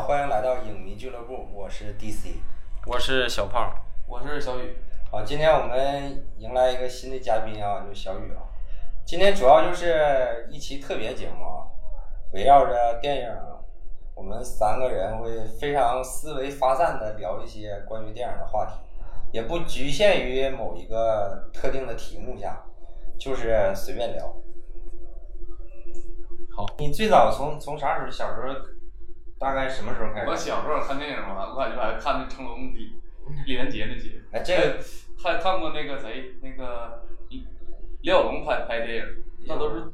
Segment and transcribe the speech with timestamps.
[0.00, 2.36] 欢迎来到影迷俱乐部，我是 DC。
[2.86, 3.70] 我是小胖，
[4.08, 4.78] 我是小雨。
[5.10, 8.40] 好，今天我们迎来一个新的嘉宾啊，就是小雨啊。
[9.04, 11.68] 今天主要就是一期特别节目啊，
[12.32, 13.28] 围绕着电影，
[14.14, 18.80] 我们三个人会非常思维发散的聊一些关于电影的话题，
[19.32, 22.64] 也不局限于某一个特定的题目下，
[23.18, 24.34] 就是随便聊。
[26.56, 28.10] 好，你最早从从啥时候？
[28.10, 28.54] 小时候
[29.40, 30.28] 大概什么时候开始？
[30.28, 32.92] 我小时候看电影嘛，我感觉还看那成龙李
[33.46, 34.78] 李连杰那些，哎，这个
[35.22, 37.46] 还看过那个谁，那个李
[38.02, 39.04] 李小龙拍拍电影，
[39.46, 39.90] 那都是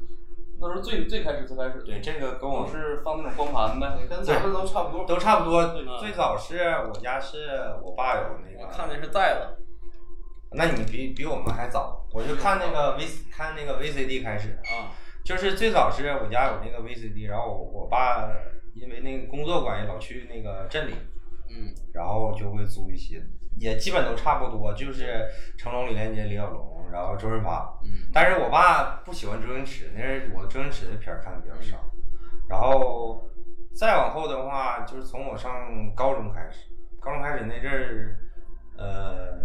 [0.59, 5.05] 那都是最最开始最开始，对这个跟我都是放那种光盘呗，跟咱们都差不多。
[5.05, 5.61] 都差不多。
[5.61, 6.59] 嗯最早是
[6.89, 7.47] 我家是
[7.81, 9.63] 我爸有那个，看的是袋子，
[10.51, 14.91] 那你比比我们还早，我就看那个 V 看那个 VCD 开始，啊，
[15.23, 18.29] 就是最早是我家有那个 VCD，然后我我爸
[18.79, 20.93] 因为那个工作关系老去那个镇里，
[21.49, 23.21] 嗯，然后就会租一些，
[23.57, 31.77] 也基本都差不多，就是成龙、李连杰、李小龙，然后周润发，嗯，但是我爸不喜欢周星驰，那是我周星驰的片儿看的比较少，
[32.47, 33.29] 然后
[33.73, 35.51] 再往后的话，就是从我上
[35.95, 38.19] 高中开始，高中开始那阵儿，
[38.77, 39.39] 呃，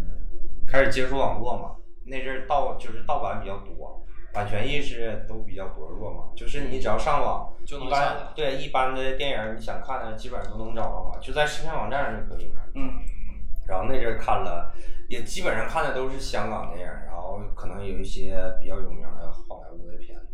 [0.66, 4.02] 开始接触网络嘛，那阵儿盗就是盗版比较多，
[4.33, 12.70] 版权意识都比较薄弱嘛，就是你只要上网，就能一般下载对一般的电影你想看的基本上都能找到嘛，就在视频网站上就可以看。
[12.75, 12.94] 嗯，
[13.69, 14.72] 然后那阵儿看了，
[15.08, 20.27] 也基本上看的都是香港电影，然后可能有一些比较有名的好莱坞的片子，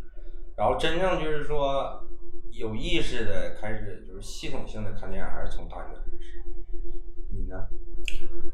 [0.56, 2.06] 然后真正就是说
[2.52, 6.42] 有意识的开始就是系统性的看电影，还是从大学开始。
[7.30, 7.66] 你呢？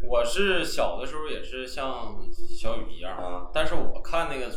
[0.08, 4.50] 我是小的时候也是像小雨一样，啊但是我看那个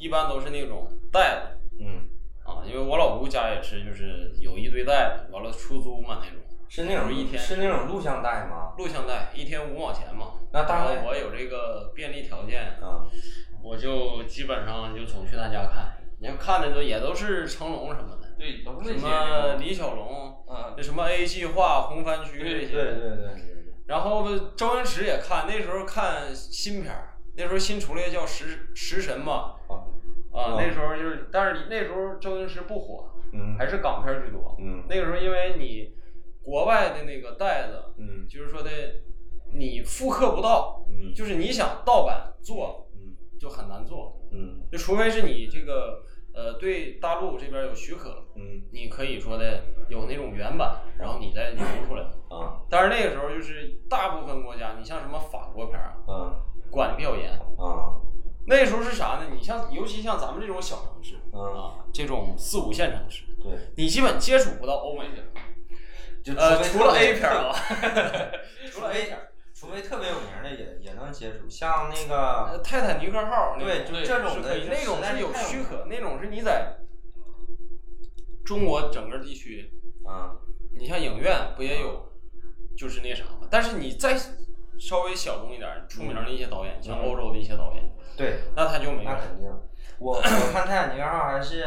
[0.00, 2.08] 一般都是那种袋子嗯，
[2.44, 8.72] 啊，因为我老姑家也是，就是有一堆袋子，完了出租嘛那种，是那种一天是那种录像带吗？
[8.78, 10.64] 录像带一天五毛钱嘛，那。
[10.64, 13.04] 大概然我有这个便利条件，啊
[13.62, 23.50] 我就基本上就总去他家看，你看看的都也都是成龙什么的，对，都是什那些那种，么李小龙，嗯，那什么 A 计划、红番区对这些，对对对对。
[23.86, 27.09] 然后周星驰也看，那时候看新片儿，
[27.40, 29.72] 那时候新出来叫食食神嘛，啊
[30.30, 34.54] 啊，嗯那时候就是，但是你那时候周星驰不火，嗯还是港片儿居多。
[34.60, 35.94] 嗯那个时候因为你
[36.42, 38.70] 国外的那个袋子，嗯就是说的
[39.54, 46.02] 你复刻不到，嗯就是你想盗版做嗯就很难做，嗯就除非是你这个
[46.34, 52.02] 呃对大陆这边有许可，嗯你可以说的有那种原版，然后你再流出来。
[52.28, 56.36] 啊但是那个时候就是大部分国家，你像什么法国片儿啊，啊
[56.70, 57.32] 管的比较严。
[57.58, 57.96] 啊
[58.46, 59.26] 那时候是啥呢？
[59.32, 65.22] 你像尤其像咱们这种小城市嗯，啊，这种四五线城市，对，你基本接触不到欧美片。
[66.24, 67.54] 就呃，除了 A 片儿啊，
[68.72, 76.76] 除了 A 片儿，除非特别有名的也也能接触，像那个呃泰坦尼克号那对，这种的那种是有许可，那种是你在
[78.44, 79.70] 中国整个地区，
[80.04, 80.32] 啊，
[80.76, 82.10] 你像影院不也有，
[82.76, 83.46] 就是那啥嘛。
[83.50, 84.18] 但是你再
[84.80, 89.16] 稍微小众一点儿，出名的一些导演，像嗯欧洲的一些导演，对，那他就没有那。
[89.16, 89.48] 肯定。
[89.98, 91.66] 我我看泰坦尼克号还是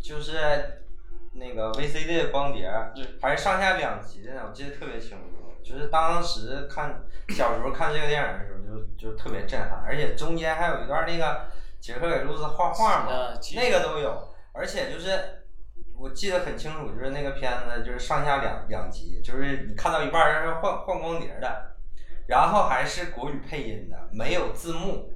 [0.00, 0.84] 就是
[1.32, 5.24] 那个 VCD 的光碟对，还是上下两集的呢，我记得特别清楚。
[5.62, 11.46] 就是当时看小时候看这个电影的时候就，就特别震撼，而且中间还有一段那个
[11.80, 15.40] 杰克给露丝画画嘛那个都有，而且就是。
[15.96, 21.73] 我记得很清楚，就是那个片子就是上下两两集，就是你看到一半儿是换换光碟的，
[22.26, 25.12] 然后还是国语配音的，没有字幕，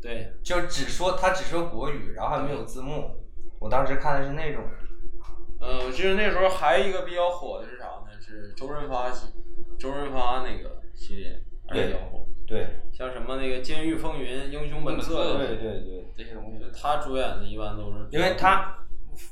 [0.00, 3.16] 对，就只说他只说国语，然后还没有字幕。
[3.58, 4.62] 我当时看的是那种，
[5.60, 8.20] 呃，我记得那时候还有一个比较火的是啥呢？
[8.20, 9.10] 是周润发，
[9.78, 11.40] 周润发那个系列
[11.70, 12.26] 比较火。
[12.46, 18.85] 对像什么那个《监狱风云》《英雄本色》对对对，这些东西，他主演的一般都是，因为他，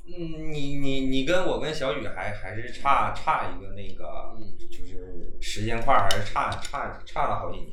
[0.06, 7.70] 嗯，你你你跟我跟小雨还还是差差一个那个，嗯就是时间块儿还是差差差了好几年。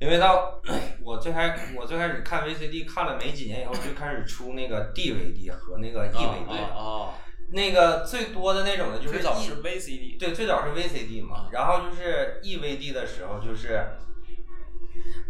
[0.00, 0.60] 因为到
[1.02, 7.14] 我最开我最开始看 VCD 看了没几年以后，就开始出那个 DVD 和那个 EVD，、啊啊，
[7.52, 13.86] 那个最多的那种的就是最早 E- 是 VCD，对，最早是 VCD 嘛，然后就是 EVD 的时候，就是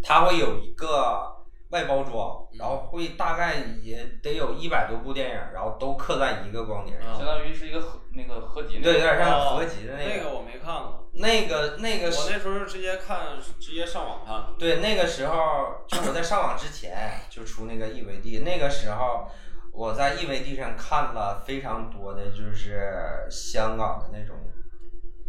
[0.02, 1.30] 它会有一个
[1.74, 10.10] 外包装，然后会大概也得有一百多部电影，然后都刻在一个光碟上，相当于是一个合那个合集对，有点像哦合集的那个。
[10.14, 13.26] 那个我没看过，那个那个我，那时候直接看，
[13.58, 14.54] 直接上网看。
[14.56, 19.26] 对，那个时候就我在上网之前就出那个 EVD，那个时候
[19.72, 24.36] 我在 EVD 上看了非常多的就是香港的那种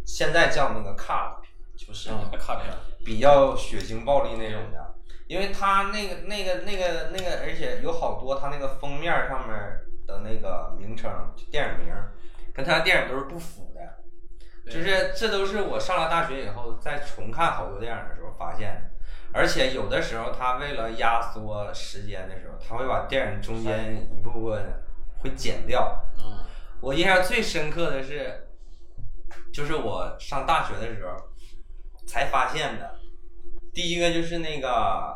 [0.05, 1.37] 现在叫那个 cut，
[1.75, 2.71] 就是嗯，看片。
[2.71, 4.94] 儿，比较血腥暴力那种的，
[5.27, 9.57] 因为他那个那个那个那个，而且有好多他那个封面上面
[10.05, 11.11] 的那个名称，
[11.49, 12.13] 电影名儿
[12.53, 13.81] 跟它电影都是不符的。
[14.71, 24.83] 就是这都是我上了大学以后再重看好多电影的时候发现的，而且有的时候他为了压缩时间的时候，他会把电影中间一部分
[25.19, 26.03] 会剪掉。
[26.17, 26.43] 嗯，
[26.81, 28.47] 我印象最深刻的是，
[29.53, 31.15] 就是我上大学的时候
[32.07, 32.95] 才发现的。
[33.75, 35.15] 第一个就是那个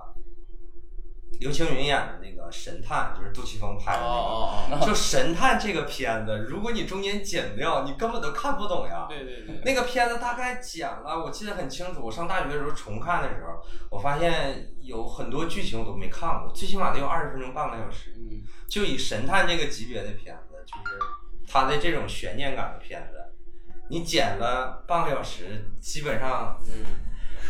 [1.40, 4.12] 刘青云演的那个《神探》，就是杜琪峰拍的那个。
[4.12, 9.06] 哦哦哦，就《神探》这个片子，如果你中间剪掉，你根本都看不懂呀。
[9.08, 12.06] 对对对，那个片子大概剪了，我记得很清楚。
[12.06, 18.14] 我上大学的时候重看的时候，我发现有很多剧情我都没看过，最起码得有二十分钟、半个小时。
[18.18, 21.00] 嗯，就以神探这个级别的片子，就是
[21.48, 23.24] 它的这种悬念感的片子，
[23.90, 26.84] 你剪了半个小时，基本上，嗯，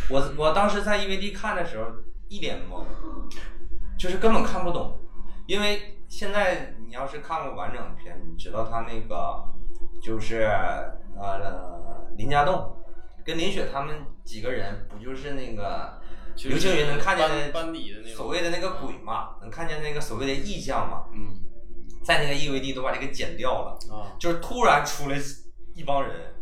[0.10, 1.86] 我我当时在 EVD 看的时候
[2.28, 2.84] 一脸懵，
[3.98, 5.00] 就是根本看不懂，
[5.48, 9.44] 因为现在你要是看过完整的片，你知道他那个
[10.02, 10.44] 就是
[11.18, 12.76] 呃林家栋
[13.24, 16.02] 跟林雪他们几个人不就是那个
[16.46, 17.52] 刘青云能看见
[18.16, 21.36] 所谓的那个鬼嘛，能看见那个所谓的异象嘛，嗯
[22.04, 25.18] 在那个 EVD 都把这个剪掉了，啊，就是突然出来
[25.76, 26.34] 一帮人，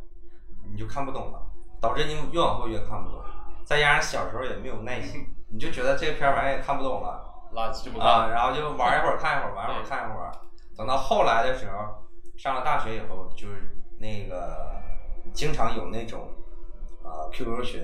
[0.71, 1.41] 你就看不懂了，
[1.81, 3.21] 导致你越往后越看不懂。
[3.67, 7.21] 再加上小时候也没有耐心，你就觉得这片儿反正也看不懂了
[7.53, 10.31] 垃圾不啊，干，然后就玩一会儿 看一会儿，玩一会儿看一会儿。
[10.77, 14.81] 等到后来的时候，上了大学以后，就是那个
[15.33, 16.29] 经常有那种
[17.03, 17.83] 啊 QQ 群，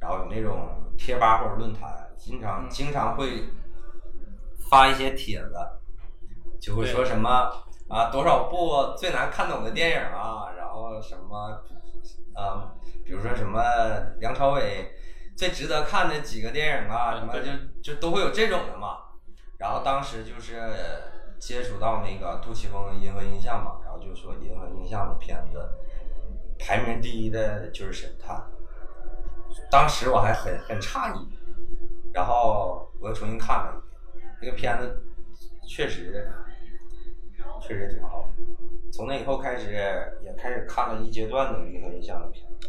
[0.00, 3.44] 然后有那种贴吧或者论坛，经常经常会
[4.70, 5.54] 发一些帖子，
[6.58, 7.52] 就会说什么
[7.90, 11.60] 啊多少部最难看懂的电影啊，然后什么
[12.34, 12.72] 啊，
[13.04, 13.60] 比如说什么
[14.18, 14.94] 梁朝伟
[15.40, 18.98] 最值得看的几个电影啊，什么就就都会有这种的嘛。
[19.56, 20.60] 然后当时就是
[21.38, 25.66] 接触到那个杜琪峰的《银河映像》嘛，然后就说《银河映像》的片子
[26.58, 28.36] 排名第一的就是《神探》，
[29.70, 31.26] 当时我还很很诧异，
[32.12, 33.82] 然后我又重新看了
[34.12, 35.02] 一遍，这个片子
[35.66, 36.30] 确实
[37.62, 38.28] 确实挺好。
[38.92, 39.72] 从那以后开始，
[40.22, 42.68] 也开始看了一阶段的《银河映像》的片子。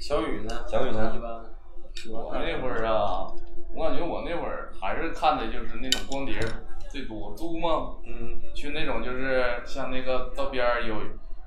[0.00, 0.64] 小雨呢？
[0.68, 1.53] 小雨呢
[2.10, 3.26] 我那会儿啊，
[3.74, 6.38] 我感觉我那会儿还是看的就是那种光碟
[6.90, 10.96] 最多，租嘛，嗯，去那种就是像那个道边儿有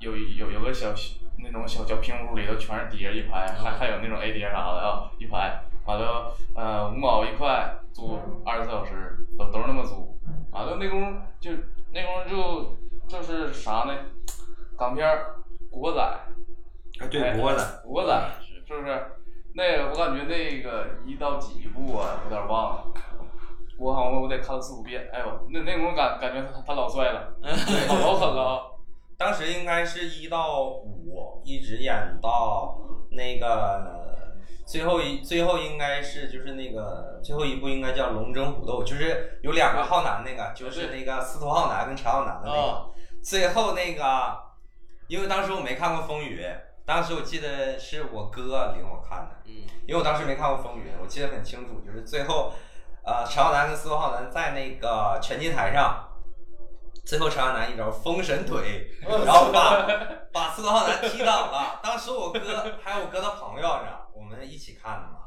[0.00, 0.92] 有有有个小
[1.38, 10.18] 那种小小平屋里头全是碟一排，还还有那种 A 碟啥的啊一排，完了呃五毛一块租二十四小时，都都是那么租，
[10.50, 11.52] 完了那功夫就
[11.92, 13.94] 那功夫就就是啥呢？
[14.76, 15.36] 港片儿
[15.70, 16.00] 《古惑仔》。
[16.02, 16.20] 啊
[17.10, 18.30] 对，古惑仔，古惑仔
[18.66, 19.02] 是不是？
[19.58, 22.84] 那个我感觉那个一到几部啊，有点忘了。
[23.76, 25.10] 我好像我得看了四五遍。
[25.12, 27.34] 哎呦，那那种感感觉他他老帅了，
[27.88, 28.62] 老老狠了啊！
[29.18, 32.78] 当时应该是一到五，一直演到
[33.10, 42.60] 那个最后一最后应该是就是那个最后一部应该叫《龙争虎斗》，就是有两个浩南那个，就是那个司徒浩南跟陈浩南的那个。
[42.60, 42.86] 啊，
[43.20, 44.38] 最后那个，
[45.08, 46.44] 因为当时我没看过《风雨》，
[46.88, 49.52] 当时我记得是我哥领我看的，嗯
[49.86, 52.54] 因为我当时没看过《风云》，我记得很清楚，就是最后，
[53.04, 56.08] 呃，陈浩南跟司徒浩南在那个拳击台上，
[57.04, 59.86] 最后陈浩南一招封神腿，然后把
[60.32, 61.78] 把司徒浩南踢倒了。
[61.82, 62.40] 当时我哥
[62.82, 65.18] 还有我哥的朋友呢，我们一起看的嘛。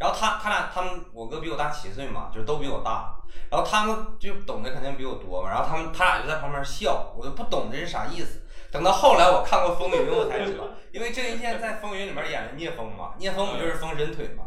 [0.00, 3.14] 然后他他俩他们我哥比我大七岁嘛，就都比我大。
[3.50, 8.41] 然后他们就懂得肯定比我多嘛，然后他们他俩就在旁边笑，我就不懂这是啥意思。
[8.72, 14.44] 等到后来我看过《风云》， 我才知道，因为郑伊健在《风云》里面演的聂风嘛，聂风不就是风神腿嘛，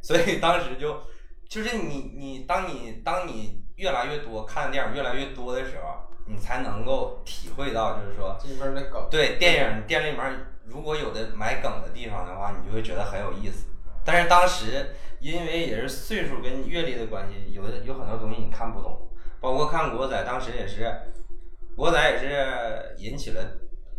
[0.00, 1.02] 所以当时就
[1.48, 13.66] 就是你你当你当你越来越多看的电影越来越多的时候，你才能够体会到，就是说这里边的梗，对电影电影里面如果有的埋梗的地方的话，你就会觉得很有意思。
[14.04, 19.10] 但是当时因为也是岁数跟阅历的关系，有的有很多东西你看不懂，
[19.40, 20.90] 包括看国仔，当时也是，
[21.78, 23.40] 国仔也是引起了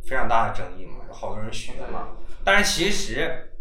[0.06, 2.10] 非常大的争议嘛，有好多人学嘛。
[2.44, 3.54] 但是其实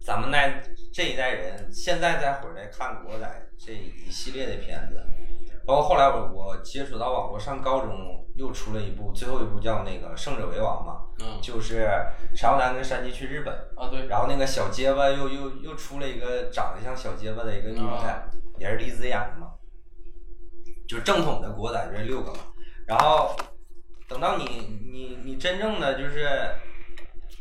[0.00, 5.04] 咱们那这一代人现在再回来看国仔这一系列的片子，
[5.66, 11.38] 包括后来我我接触到网络，上高中又出了一部，最后一部叫那个《胜者为王》嘛，嗯。
[11.42, 11.86] 就是
[12.34, 18.24] 陈浩南跟山鸡去日本，啊对，然后那个小结巴又又又出了一个长得像小结巴的一个女的，啊。
[18.56, 19.48] 也是李子演的嘛，
[20.88, 22.38] 就是正统的国仔这六个嘛。
[22.86, 23.36] 然后
[24.10, 24.44] 等到你
[24.90, 26.28] 你你真正的就是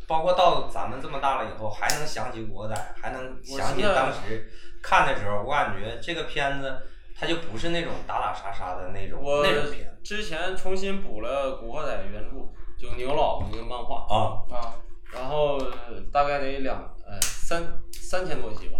[0.08, 4.48] 包括到咱们这么大了以后，还能想起国仔，还能想起当时
[4.80, 6.84] 看的时候，我感觉这个片子
[7.16, 12.48] 它就不是那种打打杀杀的那种我那种片子之前重新补了《古惑仔》原著，
[12.78, 14.46] 就牛老那个漫画，啊。
[14.56, 14.76] 啊，
[15.12, 18.80] 然后呃大概得两呃三三千多集吧，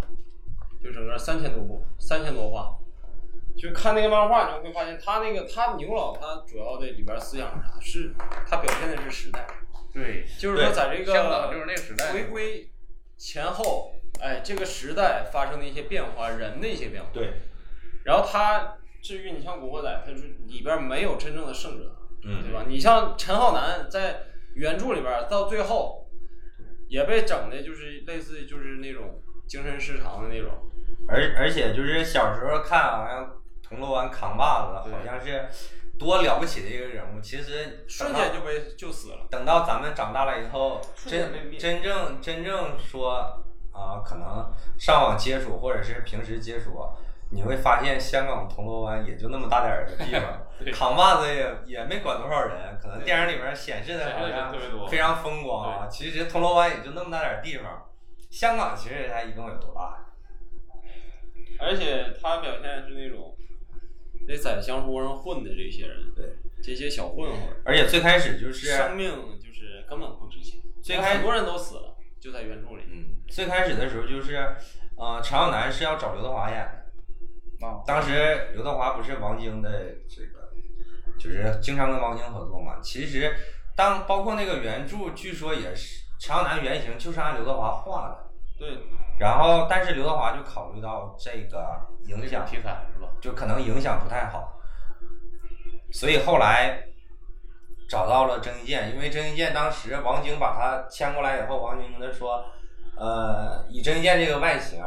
[0.84, 2.78] 就整个三千多部，三千多话。
[3.60, 7.80] 就看那个漫画，你就会发现他那个他牛老他主要的里边思想是啥？
[7.82, 8.16] 是
[8.48, 9.46] 他表现的是时代，
[9.94, 12.72] 对，就是说在这个香港就是那个时代回归
[13.18, 17.10] 前后，哎，这个时代发生的一些变化，人的一些变化。
[17.14, 17.34] 对，
[18.06, 22.64] 然后他至于你像《古惑仔》，它是里边没有真正的胜者，嗯对吧？
[22.66, 24.22] 你像陈浩南在
[24.56, 26.10] 原著里边到最后
[26.88, 30.52] 也被整的就是类似就是那种精神失常的那种，
[31.10, 33.39] 而而且就是小时候看好像
[33.70, 35.48] 铜锣湾扛把子，对好像是
[36.00, 39.28] 多了不起的一个人物，其实瞬等到间就被就死了。
[39.30, 46.82] 等到咱们长大了以后，真真正真正说啊、可能上网接触或者是平时接触，
[47.32, 50.42] 你会发现香港铜锣湾也就那么大点儿的地方，
[50.74, 54.54] 扛把子也也没管多少人，可能电影里面显示的好像
[54.90, 57.86] 非常风光啊，其实铜锣湾也就那么大点儿地方。
[58.30, 60.06] 香港其实它一共有多大呀？
[61.62, 63.36] 而且他表现是那种
[64.30, 69.10] 得在江湖上混的这些人，对，这些小混混，而且最开始就是生命
[69.40, 70.62] 就是根本不值钱。
[70.84, 72.84] 最开很多人都死了，就在原著里。
[72.92, 74.36] 嗯，最开始的时候就是，
[74.98, 77.66] 呃，常小南是要找刘德华演的。
[77.66, 80.54] 啊，当时刘德华不是王晶的这个，
[81.18, 82.80] 就是经常跟王晶合作嘛。
[82.84, 83.36] 其实
[83.76, 88.30] 当包括那个原著，据说也是常小南原型就是按刘德华画的。
[88.60, 88.78] 对，
[89.20, 93.10] 然后，但是刘德华就考虑到这个影响，题材是吧？
[93.20, 94.58] 就可能影响不太好，
[95.92, 96.86] 所以后来
[97.90, 102.46] 找到了郑伊健，因为郑伊健当时王晶把他签过来以后，王晶跟他说，
[102.96, 104.82] 呃，以郑伊健这个外形，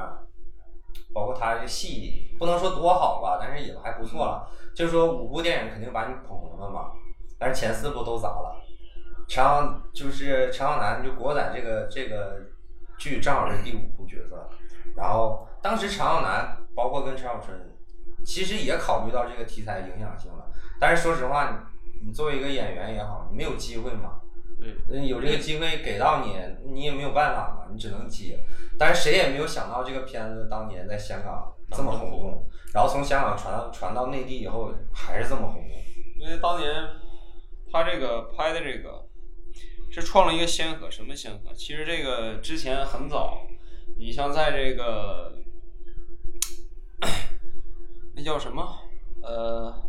[1.13, 4.49] 包括他这戏，不能说多好吧，但是也还不错了。
[4.75, 6.93] 就是说五部电影肯定把你捧红了嘛，
[7.39, 8.57] 但是前四部都砸了。
[9.29, 9.63] 陈浩
[9.95, 12.41] 就是陈浩南，就国仔这个这个
[13.03, 14.49] 剧正好是第五部角色，
[14.95, 17.53] 然后当时陈浩南包括跟陈小春，
[18.25, 20.47] 其实也考虑到这个题材影响性了，
[20.79, 21.51] 但是说实话，
[22.01, 24.21] 你你作为一个演员也好，你没有机会嘛，
[24.57, 26.37] 对，嗯有这个机会给到你，
[26.73, 28.39] 你也没有办法嘛，你只能接。
[28.79, 35.73] 但是谁也没有想到这个片子当年在香港这么轰动，然后从香港传传到内地以后还是这么轰动。
[36.21, 36.73] 因为当年
[37.73, 39.05] 他这个拍的这个
[39.93, 41.53] 是创了一个先河，什么先河？
[41.55, 43.47] 其实这个之前很早，
[43.99, 45.35] 你像在这个
[48.15, 48.79] 那叫什么？
[49.23, 49.83] 呃，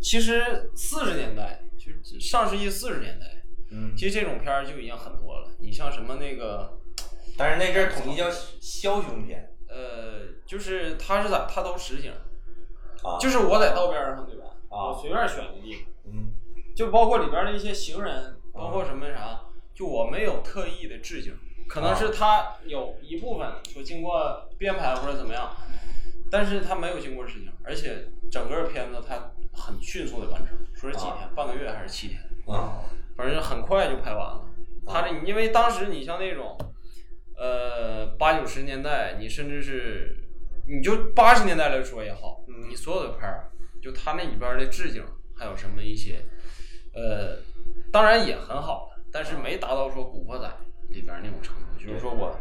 [0.00, 5.50] 其实四十年代，就是上世纪四十年代，嗯，其实这种片儿就已经很多了。
[5.60, 6.78] 你像什么那个，
[7.36, 12.12] 但是那阵儿统一叫枭雄片呃，就是他是咋，他都实景，
[13.02, 14.46] 啊，就是我在道边上，对吧？
[14.70, 15.91] 啊我随便选个地方。
[16.72, 19.40] 嗯就包括里边的一些行人，包括什么啥，
[19.74, 21.34] 就我没有特意的致敬，
[21.68, 25.54] 可能是他有一部分说经过编排或者怎么样，
[26.30, 32.84] 但是他没有经过致敬，而且整个片子他很迅速的完成，说是几天，半个月还是七天，啊。
[33.14, 34.42] 反正很快就拍完了。
[34.86, 36.56] 他这因为当时你像那种，
[37.36, 40.16] 呃八九十年代，你甚至是
[40.66, 42.70] 你就八十年代来说也好，嗯。
[42.70, 43.52] 你所有的片儿，
[43.82, 45.04] 就他那里边的置景，
[45.36, 46.24] 还有什么一些，
[46.94, 47.38] 呃，
[47.90, 50.46] 当然也很好了，但是没达到说《古惑仔》
[50.92, 52.36] 里边那种程度，就是说我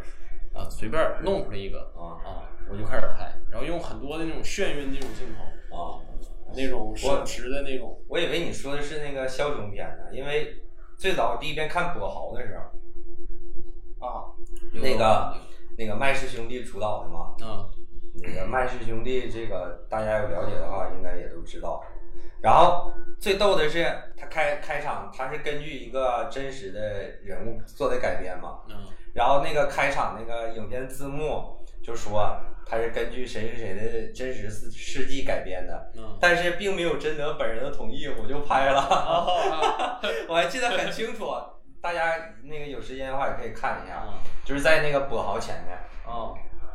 [0.53, 5.99] 啊随便弄出来一个啊啊，我就开始拍，然后用很多的那种眩晕那种镜头，啊！
[6.53, 10.61] 那种手持的那种，我以为你说的是那个枭雄片呢，因为
[10.97, 14.35] 最早第一遍看跛豪的时候，啊，
[14.73, 15.33] 那个
[15.77, 17.69] 那个麦氏兄弟主导的嘛，啊，
[18.21, 21.81] 那个麦氏兄弟，这个大家有了解的话，应该也都知道。
[22.41, 23.85] 然后最逗的是，
[24.17, 26.79] 他开开场，他是根据一个真实的
[27.23, 28.59] 人物做的改编嘛。
[28.69, 28.75] 嗯
[29.13, 32.33] 然后那个开场那个影片字幕就说
[32.65, 38.79] 他是根据谁谁谁的真实事事迹改编的，嗯，但是并没有征得本人的同意，我就拍了。
[38.79, 39.99] 啊
[40.29, 41.29] 我还记得很清楚，
[41.81, 44.13] 大家那个有时间的话也可以看一下，嗯
[44.45, 46.31] 就是在那个跛豪前面啊，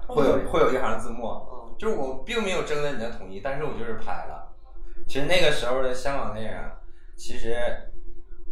[0.07, 1.26] 会有会有一行字幕。
[1.29, 4.46] 嗯就是我并没有征得你的同意，但是我就是拍了。
[5.06, 6.58] 其实那个时候的香港电影，
[7.16, 7.56] 其实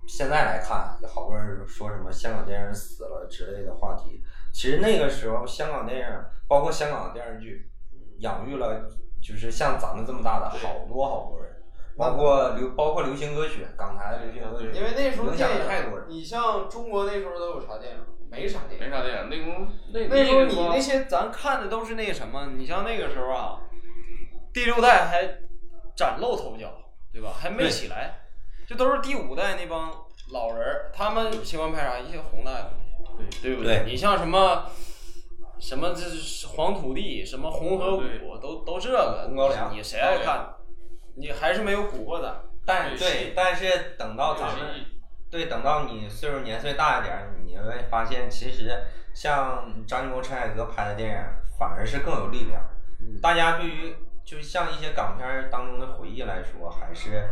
[0.07, 4.23] 现在来看，有好多人说什么香港电影死了之类的话题。
[4.53, 6.07] 其实那个时候，香港电影，
[6.47, 7.69] 包括香港的电视剧，
[8.19, 8.89] 养育了
[9.21, 11.51] 就是像咱们这么大的好多好多人。
[11.97, 16.09] 包括流包括流行歌曲，港台的流行歌曲，因为那时候影响太多人。
[16.09, 18.01] 你像中国那时候都有啥电影？
[18.29, 18.85] 没啥电影。
[18.85, 23.61] 没啥电影，那种那那时候你那些咱看的都是那个什么，你像那个时候啊，
[24.53, 25.39] 第六代还
[25.97, 26.73] 崭露头角，
[27.13, 27.33] 对吧？
[27.39, 28.15] 还没起来，
[28.67, 29.91] 这都是第五代那帮
[30.33, 31.99] 老人儿，他们喜欢拍啥？
[31.99, 32.73] 一些宏大的
[33.17, 34.67] 东西，对不对你像什么
[35.59, 40.55] 什么这是黄土地，什么红河对谷，都都这个，红高粱你谁爱看？
[41.17, 42.29] 你还是没有古惑仔。
[42.67, 44.85] 但对对，但是等到咱们们
[45.31, 48.85] 对等到你岁数年岁大一点儿，你会发现其实
[49.15, 51.17] 像张艺谋、陈凯歌拍的电影，
[51.59, 52.63] 反而是更有力量。
[53.01, 57.29] 嗯大家对于就像一些港片儿当中的回忆来说，还是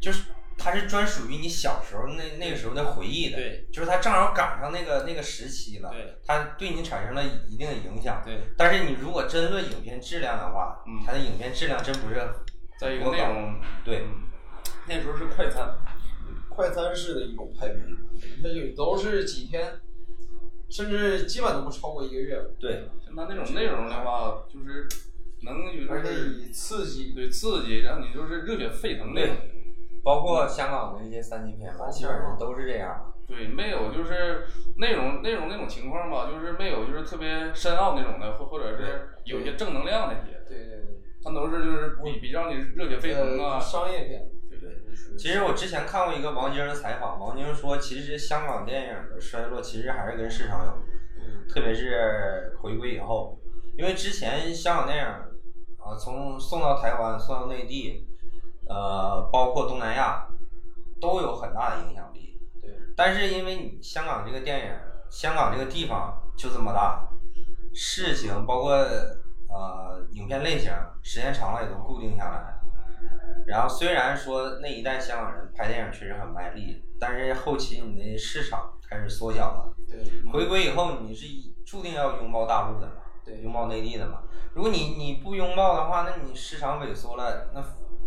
[0.00, 8.22] 就是它是专属于你小时候那那个时候的回忆的，对，就是它正好赶上那个那个时期了，对，它对你产生了一定的影响。
[8.24, 12.20] 对，但是你如果真论影片质量的话，嗯它的影片质量真不是
[12.78, 14.06] 在一个内容，对。
[14.86, 15.78] 那时候是快餐，
[16.48, 17.78] 快餐式的一种拍片，
[18.42, 19.80] 它有都是几天，
[20.68, 24.88] 甚至基本都不超过一个月，对，像它那种内容的话，就是
[25.42, 29.36] 能有而且就是以刺激对刺激，让你就是热血沸腾那种。
[30.02, 33.12] 包括香港的一些三级片吧，基本上都是这样。
[33.28, 34.46] 对，没有就是
[34.78, 43.56] 内容内容那种情况吧，就是没有就是特别深奥那种的，或或者是有一些正能量那些，对对对，它都是就是比比让你热血沸腾啊。
[43.56, 43.60] 呃，。
[43.60, 44.70] 商业片，对对，
[45.18, 50.72] 其实我之前看过一个王晶的采访，王晶说，其实香港电影的衰落其实还是跟市场有
[51.46, 53.38] 特别是回归以后，
[53.76, 55.04] 因为之前香港电影
[55.82, 58.06] 啊，从送到台湾、送到内地，
[58.68, 60.26] 呃，包括东南亚，
[61.00, 62.38] 都有很大的影响力。
[62.60, 64.72] 对，但是因为你香港这个电影，
[65.10, 67.08] 香港这个地方就这么大，
[67.72, 72.56] 事情包括呃影片类型，时间长了也都固定下来。
[73.46, 79.74] 然后虽然说那一代香港人拍电影确实很卖力，但是后期你的市场开始缩小了。
[79.88, 79.98] 对
[80.30, 81.26] 回归以后，你是
[81.64, 82.92] 注定要拥抱大陆的嘛，
[83.30, 84.22] 对拥抱内地的嘛。
[84.54, 87.62] 如果你你不拥抱的话，那你市场萎缩了，那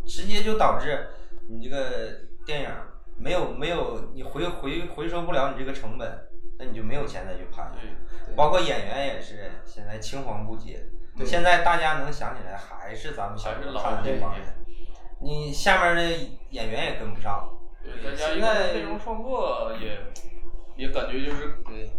[0.05, 1.07] 直接就导致
[1.47, 2.11] 你这个
[2.45, 2.69] 电影
[3.17, 6.27] 没有没有你回回回收不了你这个成本，
[6.59, 7.71] 那你就没有钱再去拍。
[8.25, 10.83] 对包括演员也是，现在青黄不接。
[11.23, 14.43] 现在大家能想起来还是咱们小时候看的这帮人，
[15.21, 16.01] 你下面的
[16.49, 17.49] 演员也跟不上。
[18.17, 19.99] 现在内容创作也
[20.75, 21.89] 也感觉就是对。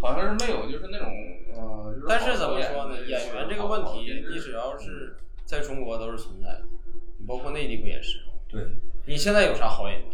[0.00, 1.08] 好像是没有就是那种
[1.54, 2.96] 呃，就是但是怎么说呢？
[3.06, 6.62] 演员这个问题，你只要是在中国都是存在的，
[7.18, 8.18] 你包括内地不也是？
[8.48, 8.66] 对，
[9.06, 10.10] 你现在有啥好演员？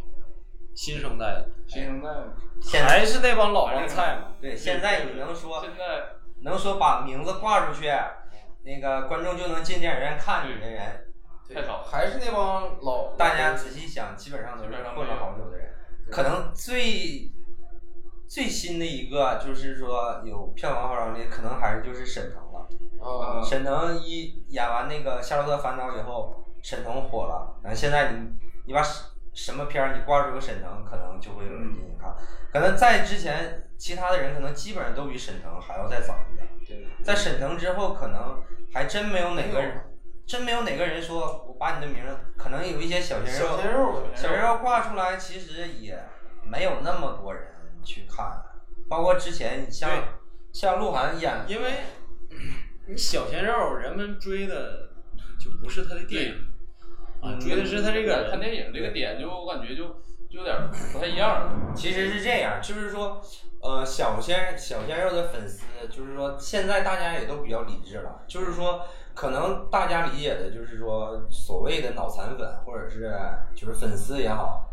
[0.75, 2.11] 新生代的，新生代
[2.61, 4.35] 现在还是那帮老帮菜嘛？
[4.43, 7.91] 对现在你能说现在能说把名字挂出去，
[8.63, 11.07] 那个观众就能进电影院看你的人，
[11.49, 11.85] 太少了。
[11.85, 15.73] 还是那帮老大家仔细想，基本上都是混了好久的人。
[16.11, 17.31] 可能最
[18.29, 22.69] 最新的一个就是说有票房号召力，可能还是就是沈腾了。
[23.01, 27.59] 啊，沈腾一演完那个《夏洛特烦恼》以后，沈腾火了。
[27.63, 28.29] 然后现在你
[28.67, 32.15] 你把什什么片儿你挂出个沈腾，可能就会有人进去看。
[32.53, 36.49] 可能在之前，其他的人可能基本上都比沈腾还要再早一点。
[36.67, 39.85] 对，在沈腾之后，可能还真没有哪个人，
[40.27, 46.03] 真没有哪个人说我把你的名儿，可能有一些小鲜肉，小鲜肉挂出来，其实也
[46.43, 47.45] 没有那么多人
[47.87, 48.43] 去看。
[48.89, 49.91] 包括之前像
[50.53, 51.71] 像鹿晗演，因为
[52.87, 54.91] 你小鲜肉，人们追的
[55.41, 56.35] 就不是他的电影
[57.21, 58.39] 啊，嗯追的是他这个看。
[58.39, 59.85] 电影这个点就我感觉就
[60.29, 60.55] 就有点
[60.93, 61.73] 不太一样。
[61.75, 63.21] 其实是这样，就是说，
[63.61, 73.13] 呃，小鲜小鲜肉的粉丝，就是说现在大家也都比较理智了，就是说，可能大家理解的就是说，所谓的脑残粉或者是
[73.55, 74.66] 就是粉丝也好，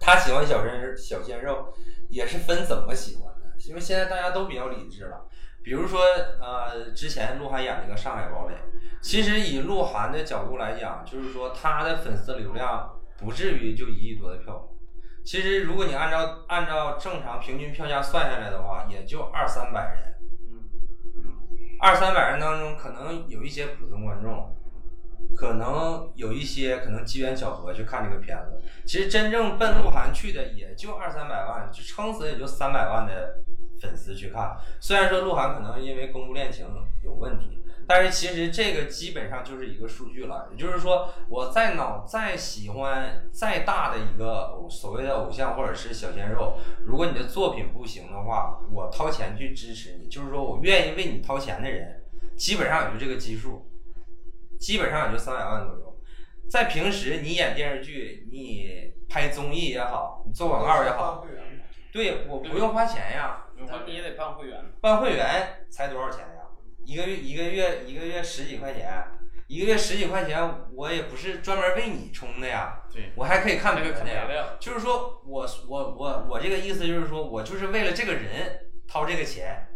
[0.00, 1.72] 他喜欢小鲜小鲜肉，
[2.08, 5.28] 也是分怎么喜欢的，因为现在大家都比较理智了。
[5.62, 6.00] 比如说，
[6.40, 8.54] 呃，之前鹿晗演那个《上海堡垒》，
[9.02, 14.66] 其实以鹿晗的角度来讲，就是说他的粉丝流量不至于就一亿多的票。
[15.22, 20.14] 其实如果你按照按照正常平均票价算下来的话，也就二三百人。
[21.78, 24.56] 二三百人当中，可能有一些普通观众，
[25.36, 28.60] 可能有一些可能机缘巧合去看这个片子。
[28.84, 33.42] 其实真正奔鹿晗去的也就二三百万，就撑死也就三百万的
[33.80, 34.56] 粉丝去看。
[34.80, 36.66] 虽然说鹿晗可能因为公布恋情
[37.02, 40.48] 有问题，但是其实这个基本上就是一个数据了。
[40.50, 52.02] 也就是说，我再脑再喜欢再大的一个所谓的偶像或者是小鲜肉，如果你的作品不行的话，我掏钱去支持你，就是说我愿意为你掏钱的人，
[52.36, 53.69] 基本上也就这个基数，
[54.60, 55.98] 基本上也就三百万左右。
[56.48, 61.26] 在平时你演电视剧，你拍综艺也好，你做广告也好，
[61.92, 64.60] 对我不用花钱呀，那你也得办会员。
[64.80, 66.42] 办会员才多少钱呀？
[66.84, 69.04] 一个月一个月一个月十几块钱，
[69.46, 70.38] 一个月十几块钱，
[70.74, 74.56] 我也不是专门为你充的呀，对，我还可以看别的呀。
[74.58, 79.68] 就是说我我我我这个意思就是说我就是为了这个人掏这个钱，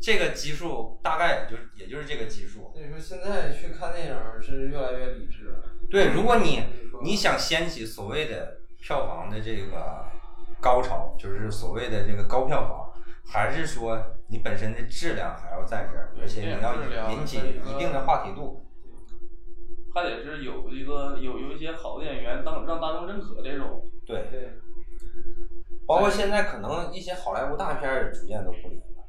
[0.00, 2.72] 这个基数大概也就也就是这个基数。
[2.72, 5.62] 所以说现在去看电影是越来越理智了。
[5.90, 6.62] 对，如果你
[7.02, 10.06] 你想掀起所谓的票房的这个
[10.60, 12.90] 高潮，就是所谓的这个高票房，
[13.26, 18.64] 还是说你本身的质量还要在这儿，而且你要引起一定的话题度。
[19.92, 23.82] 还得是有一个有有一些好的演员当让大众认可这种。
[24.06, 24.52] 对，对，
[25.84, 28.99] 包括现在可能一些好莱坞大片儿也逐渐都不灵了。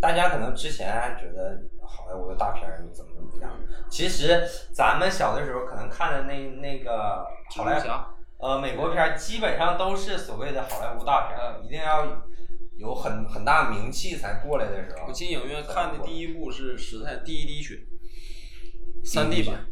[0.00, 3.50] 大家可能之前还觉得好莱坞的大片儿怎么怎么样，
[3.88, 4.42] 其实
[4.72, 12.22] 咱们小的时候可能看的那那个好莱坞呃美国片儿，基本上都是所谓的好莱坞大片儿，一定要
[12.76, 15.06] 有很很大名气才过来的时候。
[15.08, 15.12] 我。
[15.12, 17.74] 进影院看的第一部是《时代第一滴血》，
[19.02, 19.66] 三 D 版，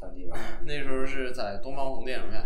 [0.00, 0.38] 三 D 版。
[0.66, 2.40] 那时候是在东方红电影院，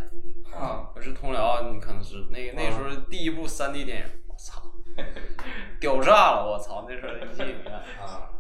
[0.52, 4.62] 啊，我是通辽，你可能是那那时候第一部三 D 电影，我操，
[5.80, 8.30] 屌炸了，我操，那时候一进影院，啊，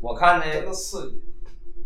[0.00, 1.24] 我看真的的刺激。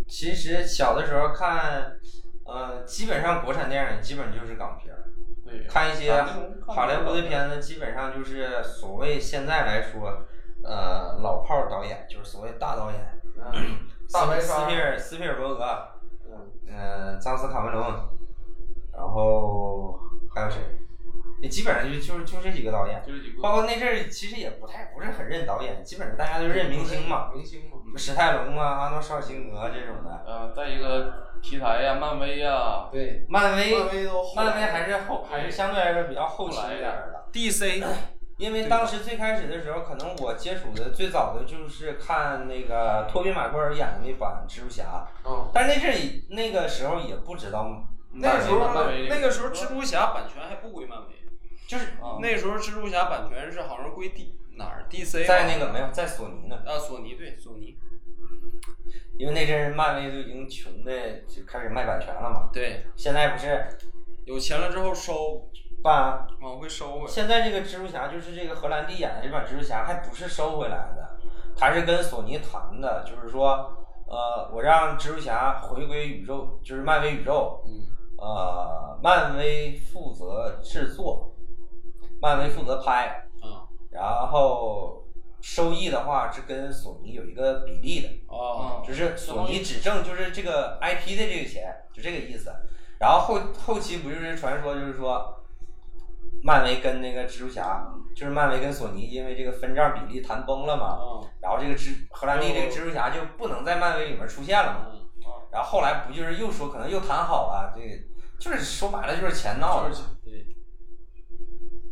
[0.08, 1.96] 其实小的时候看，
[2.44, 5.04] 呃，基本上国产电影基本就是港片儿。
[5.44, 6.12] 对，看一些
[6.66, 10.24] 好莱坞的片子，基本上就是所谓现在来说，
[10.62, 15.64] 呃，老炮儿导演，就是所谓大导演，嗯，大白斯皮尔斯皮尔伯格，
[16.30, 17.82] 嗯，嗯、詹姆斯卡梅隆，
[18.92, 19.98] 然后
[20.34, 20.60] 还有谁？
[21.42, 23.42] 也基本上就就就这几个导演，就是几个。
[23.42, 27.78] 包括那阵儿其实也不太不是很认导演，基本上大家都认明星嘛，明星嘛。
[27.96, 30.24] 史泰龙啊、阿诺施瓦辛格这种的。
[30.24, 37.24] 呃，再一个题材呀，漫威呀，对，漫威，漫威都后漫威还是后还是相对来说比较后期一点儿的。
[37.32, 37.84] DC
[38.38, 45.96] 因为当时最开始的时候，可能我接触的最早的就是看那个托比马奎尔演的那版蜘蛛侠，嗯，但是那阵儿
[46.30, 47.70] 那个时候也不知道
[48.12, 51.06] 那个时候漫威那个时候蜘蛛侠版权还不归漫威，
[51.72, 52.20] 就是啊。
[52.20, 57.78] 那时候蜘蛛侠版权是好像归 D 哪儿？DC 在那个没有在索尼呢，啊索尼对索尼。
[59.16, 60.92] 因为那阵儿漫威都已经穷的
[61.26, 62.84] 就开始卖版权了嘛，对。
[62.94, 63.66] 现在不是
[64.26, 65.48] 有钱了之后收
[65.82, 71.18] 把往回收回来，现在这个蜘蛛侠就是这个荷兰弟演的这版蜘蛛侠，还不是收回来的，
[71.56, 73.74] 他是跟索尼谈的，就是说，
[74.06, 77.88] 呃，我让蜘蛛侠回归宇宙，就是漫威宇宙，嗯。
[78.18, 81.31] 呃，漫威负责制作，
[82.22, 85.04] 漫威负责拍，嗯然后
[85.40, 88.80] 收益的话是跟索尼有一个比例的，哦。
[88.86, 92.54] 就是索尼只挣就是这个 IP 的这个钱，就这个意思。
[93.00, 95.42] 然后后后期不就是传说，就是说，
[96.44, 104.86] 漫威跟那个蜘蛛侠，就是漫威跟索尼因为这个分账比例谈崩了嘛，啊然后这个蜘荷兰弟这个蜘蛛侠就不能在漫威里面出现了嘛。
[104.92, 105.00] 嗯。
[105.50, 107.88] 然后后来不就是又说可能又谈好了，这个
[108.38, 109.96] 就是说白了就是钱闹的嘛。
[110.24, 110.46] 对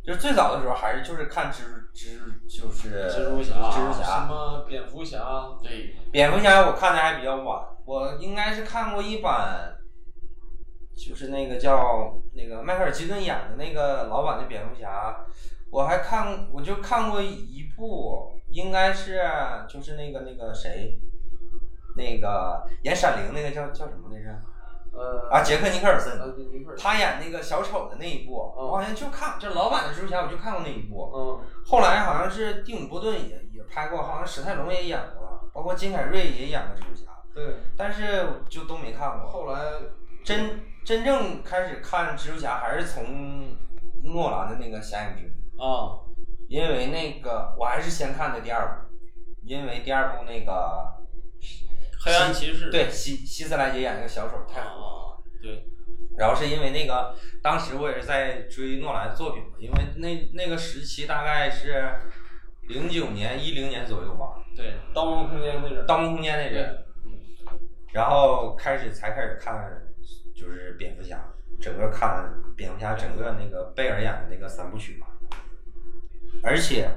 [0.02, 1.62] 就是最早的时候还是就是看蜘
[1.94, 9.76] 蜘就是蜘蛛侠什蜘蛛侠，么蝙蝠侠，对，蝙蝠侠我看的还比较晚，我应该是看过一版，
[10.96, 15.24] 就是那个叫那个迈克尔基顿演的那个老版的蝙蝠侠，
[15.70, 19.22] 我还看我就看过一部，应该是
[19.68, 20.98] 就是那个那个谁，
[21.96, 24.40] 那个演闪灵那个叫叫什么来着？
[24.92, 26.18] 呃，啊，杰克尼克尔森。
[26.78, 31.10] 他演那个小丑的那一部，嗯我好像就看，就是老版的蜘蛛侠，我就看过那一部。
[31.14, 39.28] 嗯，后来好像是蒂姆·波顿也也拍过，好像史泰龙也演过，包括金凯瑞也演过蜘蛛侠，对，但是就都没看过。
[39.28, 39.60] 后来
[40.24, 43.56] 真真正开始看蜘蛛侠还是从
[44.04, 45.98] 诺兰的那个《侠影之谜》，啊
[46.48, 48.96] 因为那个我还是先看的第二部，
[49.44, 50.99] 因为第二部那个
[52.00, 52.70] 黑暗骑士。
[52.70, 55.18] 对希希斯莱杰演那个小丑太火了。
[55.18, 55.64] 啊对。
[56.18, 61.94] 然后是因为那个，当时我也是在追诺兰的作品嘛，因为那那个时期大概是
[62.68, 66.84] 零九年、一零年左右吧，对盗梦空间那阵《盗梦空间》那阵，
[67.92, 69.80] 然后开始才开始看
[70.34, 75.06] 就是蝙蝠侠，整个看蝙蝠侠整个那个贝尔演的那个三部曲嘛，
[76.42, 76.90] 而且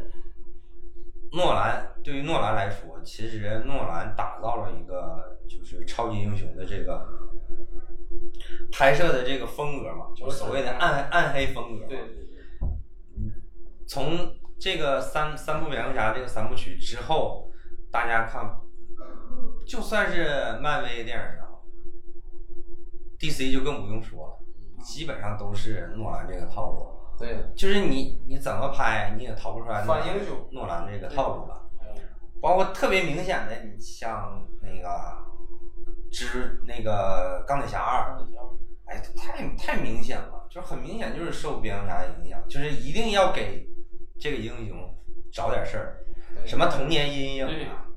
[1.33, 7.07] 诺兰对于诺兰来说，其实诺兰打造了一个就是超级英雄的这个
[8.71, 11.87] 拍摄的这个风格嘛，就是所谓的暗暗黑风格嘛。
[11.89, 12.37] 对对对，
[13.87, 17.51] 从这个三三部蝙蝠侠这个三部曲之后，
[17.91, 18.61] 大家看，
[19.65, 21.63] 就算是漫威电影也好
[23.19, 27.02] ，DC 就更不用说了，基本上都是诺兰这个套路。
[27.17, 30.47] 对，就是你你怎么拍，你也逃不出来诺反英雄。
[30.51, 31.59] 诺兰这个套路了。
[32.41, 35.17] 包括特别明显的，你像那个
[36.11, 38.17] 之那个钢铁侠二，
[38.85, 43.65] 哎，太太明显了，就是很明显就是受蝙蝠侠影响，就是一定要给
[44.19, 44.77] 这个英雄
[45.31, 46.03] 找点事儿，
[46.45, 47.87] 什么童年阴影啊，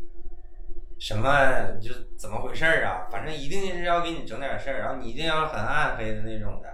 [1.00, 6.68] 什么就怎么回事儿啊，反正一定是要给你整点事儿，然后你一定要很暗黑的那种的，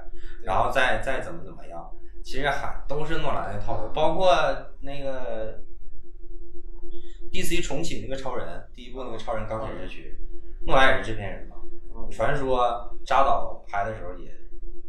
[0.45, 1.91] 然后再再怎么怎么样，
[2.23, 4.33] 其实还都是诺兰的套路，包括
[4.81, 5.61] 那个
[7.31, 10.17] DC 重启那个超人，第一部那个超人钢铁之躯，
[10.67, 11.57] 诺兰也是制片人嘛。
[12.11, 14.31] 传说扎导拍的时候也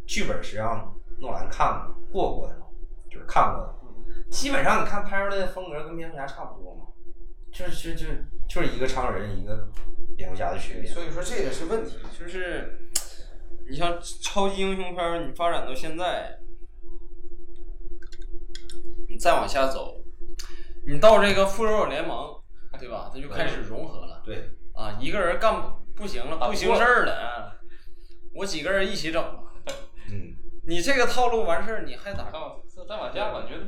[0.05, 2.65] 剧本是让诺兰看过过的嘛，
[3.09, 3.73] 就是看过的。
[4.29, 6.87] 基本上你看拍出来的风格跟蝙蝠侠差不多嘛，
[7.51, 8.11] 就是就就
[8.49, 9.69] 就是一个超人一个
[10.17, 10.89] 蝙蝠侠的区别。
[10.89, 11.97] 所以说这也是问题。
[12.19, 12.79] 就是
[13.69, 16.39] 你像超级英雄片儿，你发展到现在，
[19.09, 20.03] 你再往下走，
[20.85, 22.33] 你到这个复仇者联盟，
[22.79, 23.09] 对吧？
[23.13, 27.55] 它就开始融合了对，啊，一个人干不不行了，不行事儿了啊，
[28.35, 29.53] 我几个人一起整吧。
[30.11, 30.35] 嗯，
[30.67, 32.39] 你这个套路完事儿，你还咋再？
[32.39, 33.65] 往再再往下我，觉得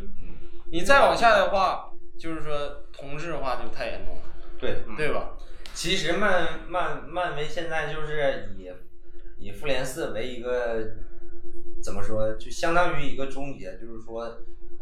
[0.71, 4.21] 你再往下的话，就是说同质化就太严重了，
[4.59, 4.83] 对。
[4.97, 5.37] 对吧？
[5.73, 8.71] 其实漫漫漫威现在就是以
[9.37, 10.81] 以复联四为一个
[11.83, 14.25] 怎么说，就相当于一个终结，就是说，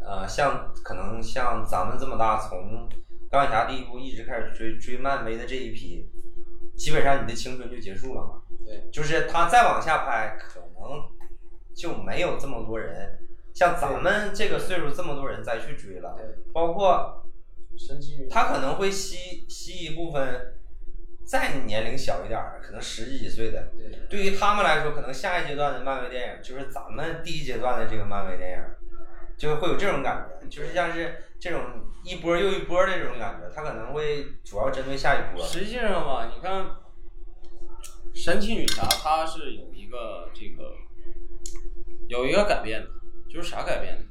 [0.06, 2.88] 呃，像可能像咱们这么大，从
[3.30, 6.10] 钢铁侠第一部一直开始追追漫威的这一批，
[6.76, 8.42] 基本上你的青春就结束了嘛。
[8.64, 11.02] 对，就是他再往下拍，可能
[11.74, 13.18] 就没有这么多人，
[13.54, 17.26] 像咱们这个岁数这么多人再去追了，对，包括
[17.76, 20.54] 神奇女他可能会吸吸一部分
[21.26, 23.70] 再年龄小一点儿，可能十几岁的。
[23.76, 28.64] 对对于他们来说，可能下一阶段的漫威电影就是咱们第一阶段的这个漫威电影，
[29.36, 31.60] 就会有这种感觉，就是像是这种
[32.04, 33.48] 一波又一波的这种感觉。
[33.54, 35.44] 他可能会主要针对下一波。
[35.44, 36.66] 实际上吧，你看
[38.14, 40.72] 神奇女侠，她是有一个这个
[42.08, 42.88] 有一个改变的，
[43.28, 44.04] 就是啥改变呢？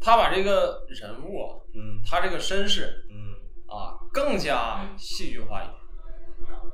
[0.00, 3.34] 她把这个人物啊，嗯她这个身世嗯
[3.66, 5.78] 啊更加戏剧化一点。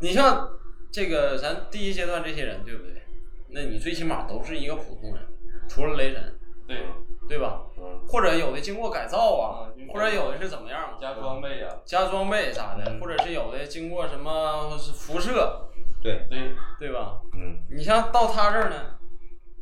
[0.01, 0.49] 你像
[0.91, 3.03] 这个咱第一阶段这些人，对不对？
[3.49, 5.23] 那你最起码都是一个普通人，
[5.69, 6.87] 除了雷神，对
[7.29, 7.63] 对吧？
[7.79, 10.99] 嗯或者有的经过改造啊或者有的是怎么样嘛？
[11.01, 15.69] 加装备呀，加装备啥的，嗯或者是有的经过什么辐射，
[16.03, 17.21] 对，对对吧？
[17.35, 18.97] 嗯你像到他这儿呢，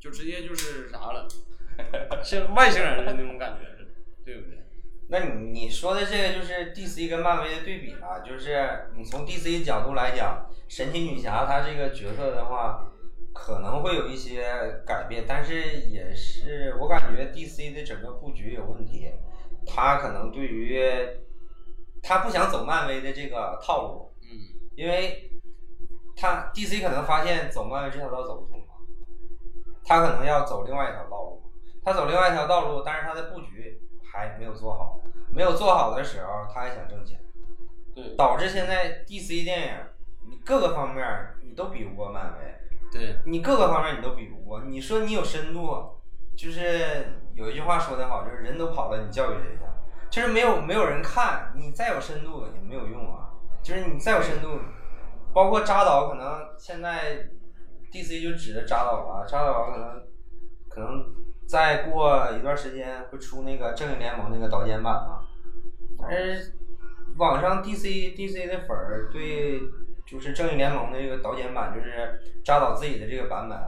[0.00, 1.26] 就直接就是啥了，
[2.22, 3.90] 像外星人的那种感觉似的，
[4.24, 4.58] 对不对？
[5.08, 12.86] 那你你说的这个就是 DC 跟漫威的对比了，就是你从 DC 角度来讲，神奇女侠她这个角色的话，
[13.32, 14.44] 可能会有一些
[14.86, 19.12] 改变，但是也是我感觉 DC 的整个布局有问题，
[19.66, 20.80] 他可能对于
[22.02, 24.28] 他不想走漫威的这个套路，嗯，
[24.76, 25.30] 因为
[26.16, 28.66] 他 DC 可能发现走漫威这条道走不通了，
[29.84, 31.42] 他可能要走另外一条道路。
[31.84, 35.00] 他走另外一条道路，但是他的布局还没有做好。
[35.32, 37.18] 没有做好的时候，他还想挣钱，
[37.92, 39.74] 对导致现在 DC 电影
[40.30, 41.04] 你各个方面
[41.42, 42.54] 你都比不过漫威，
[42.92, 44.60] 对，你各个方面你都比不过。
[44.64, 45.72] 你说你有深度，
[46.36, 49.62] 就是有一句话说得好，就是人都跑了，你教育谁去？
[50.10, 53.30] 就是没有没有人看，你再有深度也没有用啊。
[53.62, 54.58] 就是你再有深度，
[55.32, 57.28] 包括扎导，可能现在
[57.90, 60.02] DC 就指着扎导了，扎导可能
[60.68, 61.02] 可能
[61.46, 65.20] 再过一段时间会出那个正义联盟那个导剪版嘛。
[65.98, 66.56] 但是
[67.16, 69.60] 网上 DC DC 的粉儿对
[70.12, 73.58] 就是正义联盟的这个导剪版，就是扎导自己的这个版本，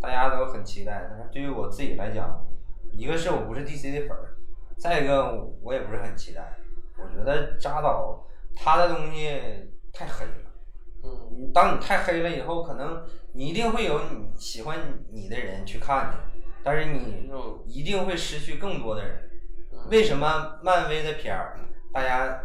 [0.00, 1.06] 大家都很期待。
[1.10, 2.42] 但是对于我自己来讲，
[2.90, 4.34] 一个是我不是 DC 的粉儿，
[4.78, 6.56] 再一个我也不是很期待。
[6.96, 9.28] 我觉得扎导他的东西
[9.92, 10.32] 太黑了。
[11.04, 14.78] 嗯，当你太黑了以后，可能你一定会有你喜欢
[15.12, 17.30] 你的人去看你，但是你
[17.66, 19.30] 一定会失去更多的人。
[19.90, 21.58] 为什么漫威的片儿，
[21.92, 22.40] 大家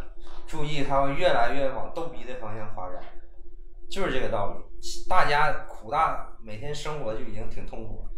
[0.45, 3.01] 注意，它会越来越往逗逼的方向发展，
[3.89, 4.63] 就是这个道理。
[5.09, 8.09] 大家苦大每天生活就已经挺痛苦了，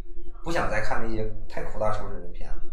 [0.44, 2.70] 不想再看那些太苦大仇深的片子。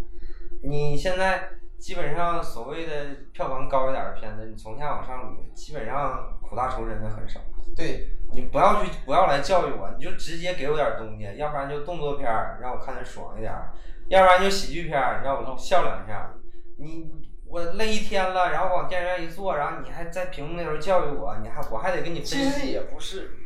[0.61, 7.39] 你现在基本上所谓的票房高一点的片子，你从下往上捋，基本上苦大仇深的很少。
[7.75, 13.71] 对，你不要去，不要来教育我，你就直接给我点东西，要不然就动作片儿让我看得爽一点儿，
[14.09, 16.33] 要不然就喜剧片儿让我笑两下。
[16.77, 17.09] 你
[17.49, 22.67] 我累一天了，然后往电影院一坐，然后你还在屏幕那头教育我，你还我还得跟你分其实析。
[22.67, 23.39] 也不是，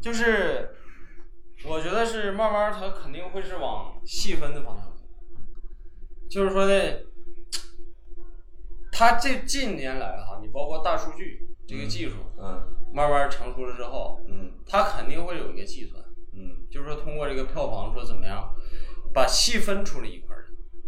[0.00, 0.74] 就是
[1.66, 5.04] 我觉得是慢慢它肯定会是往细分的方向走，
[6.30, 6.72] 就是说呢，
[8.90, 12.62] 它这近年来哈，你包括大数据这个技术嗯
[12.94, 16.02] 慢慢成熟了之后，嗯它肯定会有一个计算，
[16.32, 18.54] 嗯就是说通过这个票房说怎么样，
[19.12, 20.33] 把细分出来一块。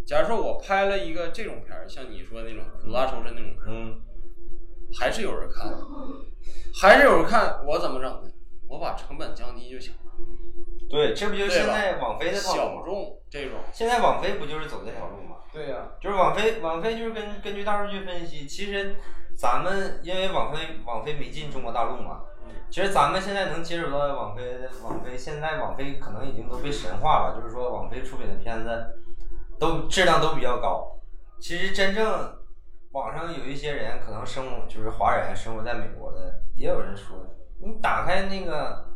[0.06, 4.00] 假如说我拍了一个这种片儿，像你说的那种苦大仇深那种片儿，嗯，
[4.96, 5.72] 还是有人看，
[6.80, 8.30] 还是有人看，我怎么整呢？
[8.68, 10.12] 我把成本降低就行了，
[10.88, 12.82] 对，这不就现在网飞的套路小吗？
[12.84, 15.36] 众这种，现在网飞不就是走这条路吗？
[15.52, 18.94] 对呀、就是网飞，网飞就是根根据大数据分析，其实
[19.36, 22.20] 咱们因为网飞网飞没进中国大陆嘛，
[22.70, 24.42] 其实咱们现在能接触到的网飞
[24.84, 29.00] 网飞现在网飞可能已经都被神化了，就是说网飞出品的片子
[29.58, 31.00] 都质量都比较高。
[31.38, 32.38] 其实真正
[32.92, 37.16] 网上有一些人可能生活就是华人生活在美国的，也有人说，
[37.60, 38.94] 你打开那个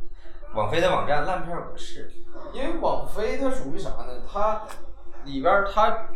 [0.55, 2.11] 网飞的网站，烂片有的是。
[2.55, 4.23] 因为网飞它属于啥呢？
[4.27, 4.67] 它
[5.25, 6.09] 里边儿它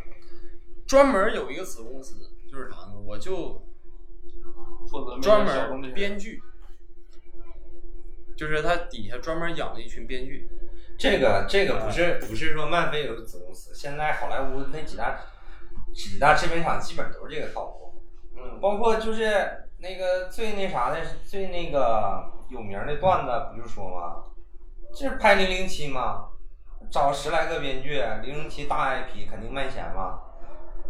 [0.86, 2.16] 专门有一个子公司，
[2.50, 2.94] 就是啥呢？
[3.04, 3.62] 我就
[4.88, 6.42] 负责专门编剧，
[8.36, 10.48] 就是它底下专门养了一群编剧。
[10.98, 15.18] 这个这个不是不是说漫威有子公司，现在好莱坞那几大
[15.92, 18.02] 几大制片厂基本都是这个套路，
[18.36, 24.24] 嗯，包括就是那个最那啥的最那个有名的段子不就说嘛，
[24.92, 26.28] 就是拍零零七嘛，
[26.90, 30.20] 找十来个编剧，零零七大 IP 肯定卖钱嘛，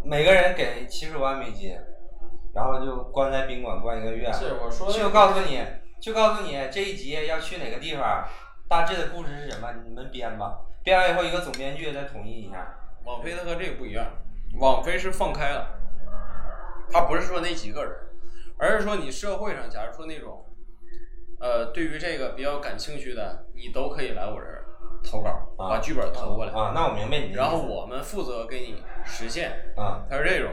[0.04, 1.76] 每个人给七十万美金，
[2.54, 5.60] 然后就关在宾馆关一个月，是我说的就告诉你，
[6.00, 8.26] 就告诉你这一集要去哪个地方，
[8.68, 10.58] 大致的故事是什么，你们编吧。
[10.82, 12.74] 编完以后，一个总编剧再统一一下。
[13.04, 14.06] 网飞它和这个不一样，
[14.58, 15.78] 网飞是放开了，
[16.90, 17.92] 它不是说那几个人，
[18.58, 20.44] 而是说你社会上，假如说那种，
[21.38, 24.64] 呃，对于这个比较感兴趣的，你都可以来我这儿
[25.04, 27.34] 投稿，啊把剧本投过来，啊，那我明白你。
[27.34, 30.50] 然后我们负责给你实现，啊，它是这种，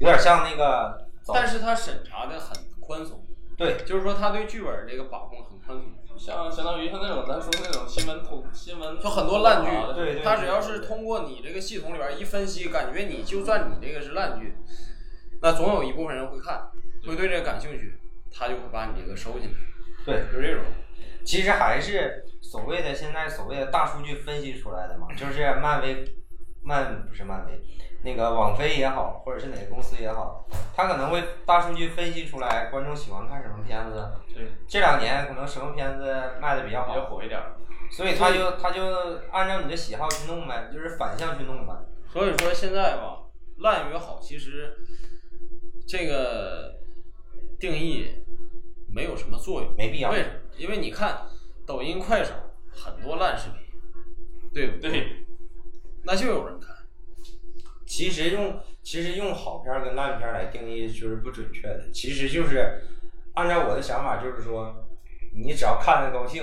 [0.00, 3.22] 有点像那个，但是它审查的很宽松，
[3.58, 5.92] 对就是说他对剧本这个把控很宽松。
[6.16, 14.54] 像相当于像那种咱说的那种新闻通新闻，就很多烂剧啊对对他只要是通过你这个系统里边一分析，感觉你就算你这个是烂剧，
[15.42, 16.70] 那总有一部分人会看，
[17.06, 17.98] 会对这个感兴趣，
[18.32, 19.56] 他就会把你这个收进来，
[20.04, 20.64] 对，就是这种。
[21.24, 26.04] 其实还是所谓的现在所谓的大数据分析出来的嘛，就是漫威，
[26.62, 27.60] 漫不是漫威，
[28.04, 37.40] 那个网飞也好，或者是哪个公司也好，他可能会大数据分析出来观众喜欢看什么片子，对，这两年可能什么片子卖的比较好比较好，火一点。
[37.90, 38.82] 所以他就他就
[39.30, 41.72] 按照你的喜好去弄呗，就是反向去弄呗。
[42.12, 43.20] 所以说现在吧，
[43.58, 44.76] 烂与好其实
[45.86, 46.74] 这个
[47.58, 48.22] 定义
[48.88, 50.34] 没有什么作用，没必要为什么？
[50.58, 51.22] 因为你看
[51.66, 52.32] 抖音、快手
[52.70, 53.58] 很多烂视频，
[54.52, 54.90] 对不对？
[54.90, 55.26] 对，
[56.04, 56.73] 那就有人看。
[57.86, 62.82] 其实用其实用好片儿跟烂片儿来定义就是不准确的，其实就是
[63.34, 64.74] 按照我的想法，就是说
[65.34, 66.42] 你只要看着高兴，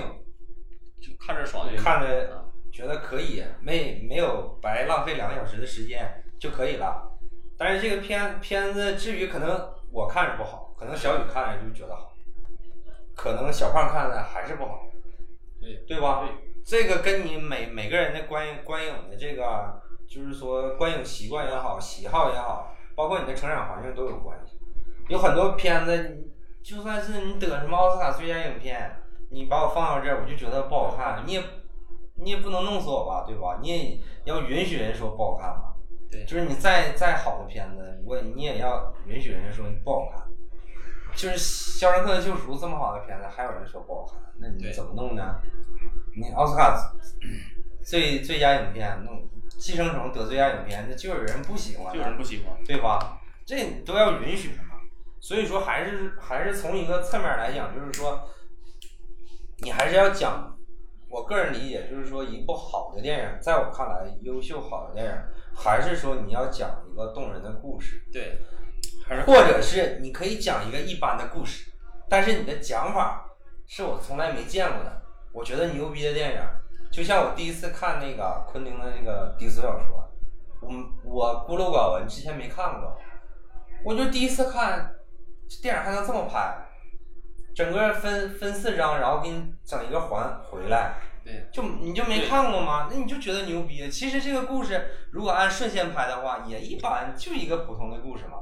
[1.00, 7.10] 就看着爽就行看着觉得可以，没没有白浪费两个小时的时间就可以了。
[7.58, 12.12] 但是这个片片子至于可能我看着不好，可能小雨看着就觉得好，
[13.14, 14.88] 可能小胖看着还是不好，
[15.60, 16.28] 对对吧？
[16.64, 24.58] 这个跟你每每个人的观影观影的这个，就是说观影习惯也好，喜好也好，包括你的成长环境都有关系。
[25.08, 26.28] 有很多片子，
[26.62, 28.94] 就算是你得什么奥斯卡最佳影片，
[29.30, 31.42] 你把我放到这儿，我就觉得不好看，你也
[32.16, 33.58] 你也不能弄死我吧，对吧？
[33.62, 35.74] 你也要允许人说不好看吧。
[36.10, 40.22] 对就是你再再好的片子，我你也要允许人家说你不好看。
[41.14, 41.34] 就是
[41.80, 45.40] 《肖申克的救赎》这么好的片子，还有人说不好看，那你怎么弄呢？
[46.14, 46.94] 你奥斯卡
[47.82, 49.14] 最最佳影片弄
[49.62, 52.52] 《寄生虫》得罪爱影片，那就有人不喜欢啊，就有人不喜欢。
[52.66, 53.20] 对吧？
[53.46, 54.70] 这你都要允许的嘛。
[55.20, 58.28] 所以说，还是还是从一个侧面来讲，就是说，
[59.62, 60.48] 你还是要讲。
[61.08, 65.12] 我个人理解就是说，一部好的电影，在我看来，优秀好的电影，
[65.54, 68.38] 还是说你要讲一个动人的故事，对，
[69.06, 71.70] 还是或者是你可以讲一个一般的故事，
[72.08, 73.26] 但是你的讲法
[73.66, 75.02] 是我从来没见过的。
[75.34, 76.40] 我觉得牛逼的电影，
[76.92, 80.06] 就像我第一次看那个昆汀的那个低俗小说，
[80.60, 80.68] 我
[81.02, 82.98] 我孤陋寡闻，之前没看过，
[83.82, 84.94] 我就第一次看，
[85.62, 86.54] 电影还能这么拍，
[87.54, 92.88] 整个分分四章，然后给你整一个环回来，对，就你就没看过吗？
[92.90, 93.90] 那你就觉得牛逼。
[93.90, 98.36] 其实这个故事如果按顺线拍的话，也一般，就一个普通的故事嘛。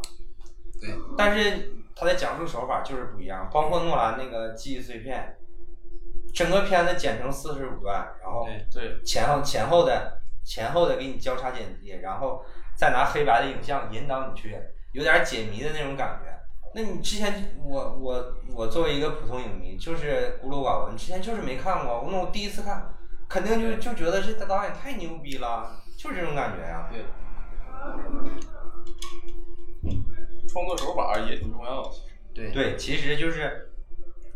[0.81, 5.37] 对，但是他的讲述手法就是不一样，包括诺兰那个记忆碎片，
[6.35, 12.45] 整个片子剪成四十五段，然后对对，前后前后的前后的给你交叉剪辑，然后
[12.77, 14.57] 再拿黑白的影像引导你去，
[14.93, 16.31] 有点解谜的那种感觉。
[16.73, 22.95] 那你之前我我我作为一个普通影迷，就是孤陋寡闻，之前就是没看过，那我第一次看，
[23.29, 27.05] 肯定就就觉得这导演太牛逼了，就是这种感觉呀、对，
[30.49, 31.91] 创作手法也挺重要的。
[32.33, 32.53] 对。
[32.53, 33.70] 对，其实就是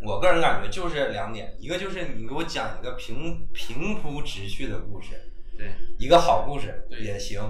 [0.06, 7.40] 我个人感觉就是两点，一个就是你给我讲一个平平铺直叙的故事，对一个好故事也行，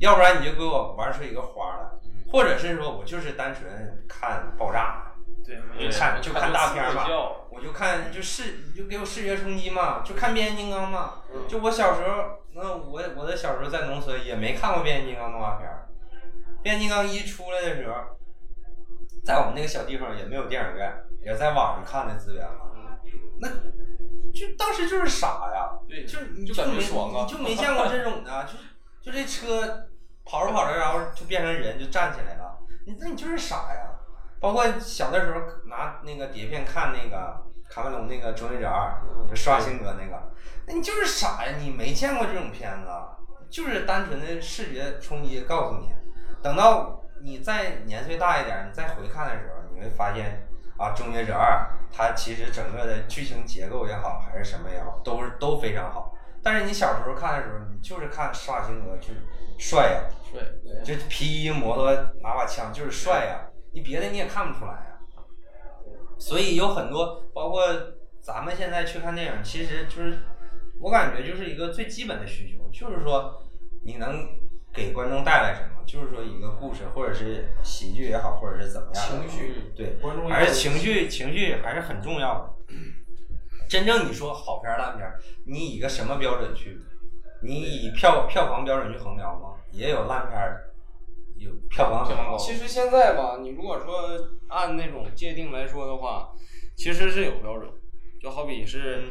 [0.00, 5.12] 要不然你就给我玩出一个花儿来，嗯或者是说我就是单纯看爆炸，
[5.44, 7.14] 对就看就看大片儿嘛就
[7.50, 11.22] 我就看就视就给我视觉冲击嘛，就看变形金刚嘛。
[11.32, 15.88] 嗯就我小时候，那我我的小时候在农村也没看过变形金刚动画片儿，
[16.62, 17.94] 变形金刚一出来的时候，
[19.24, 20.92] 在我们那个小地方也没有电影院，
[21.24, 22.98] 也在网上看的资源嘛。
[23.40, 23.48] 那
[24.32, 28.46] 就当时就是傻呀，对就你就感觉没爽啊你就没见过这种的，
[29.02, 29.88] 就就这车
[30.24, 32.58] 跑着跑着，然后就变成人，就站起来了。
[32.86, 33.90] 你那你就是傻呀。
[34.40, 39.00] 包括小的时候拿那个碟片看那个卡梅隆那个《终结者二》，
[39.30, 40.22] 就施瓦辛格那个，
[40.66, 42.88] 那你就是傻呀，你没见过这种片子，
[43.48, 45.90] 就是单纯的视觉冲击告诉你。
[46.42, 50.43] 等到你再年岁大一点，你再回看的时候，你会发现
[50.76, 56.14] 啊，《终结者二》它其实整个的剧情结构也好，还是什么也好，都是都非常好。
[56.42, 59.22] 但是你小时候看的时候，你就是看施瓦辛格就是
[59.58, 60.00] 帅呀，
[60.30, 60.40] 帅，
[60.84, 64.98] 这皮衣摩托拿把枪就是帅呀，你别的你也看不出来呀。
[66.18, 67.62] 所以有很多，包括
[68.20, 70.18] 咱们现在去看电影，其实就是
[70.80, 73.42] 我感觉就是一个最基本的需求，就是说
[73.84, 74.26] 你能
[74.72, 82.74] 给观众带来什么，就是说一个故事，或者是喜剧也好，或者是怎么样情绪，对，观众还是情绪，情绪还是很重要的。
[83.70, 86.80] 真正你说好片儿烂片儿，你以一个什么标准去？
[87.42, 89.54] 你以票票房标准去衡量吗？
[89.70, 90.72] 也有烂片儿，
[91.36, 92.36] 有票房很高。
[92.36, 94.18] 其实现在吧，你如果说
[94.48, 96.32] 按那种界定来说的话，
[96.74, 97.70] 其实是有标准，
[98.20, 99.04] 就好比是，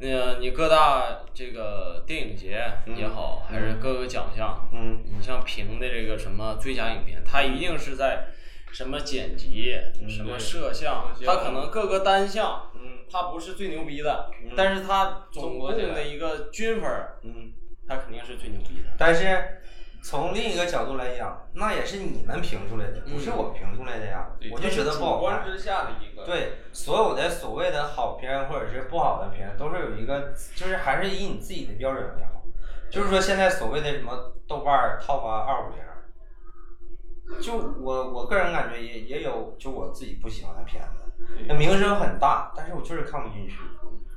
[0.00, 2.62] 呃，你各大这个电影节
[2.96, 8.28] 也好，还是各个奖项，嗯你像评的这个什么最佳影片，它一定是在
[8.72, 9.74] 什么剪辑、
[10.08, 17.52] 什么摄像，它可能各个单项，嗯它不是最牛逼的，但是它总共的一个均分儿，嗯。
[17.88, 18.90] 它肯定是最牛逼的。
[18.98, 19.60] 但是
[20.08, 24.30] 从另一个角度来讲，那也是你们评出来的，不是我评出来的呀。
[24.38, 25.42] 对我就觉得不好看。
[25.42, 32.40] 观之下的一个，对，所有的所谓的好片或者是不好的片，都是有一个，就是还是以你自己的标准为好。
[32.88, 43.56] 就是说，现在所谓的什么豆瓣儿 top 二五零，就我我个人感觉也也有，就我自己不喜欢的片子，那名声很大，但是我就是看不进去。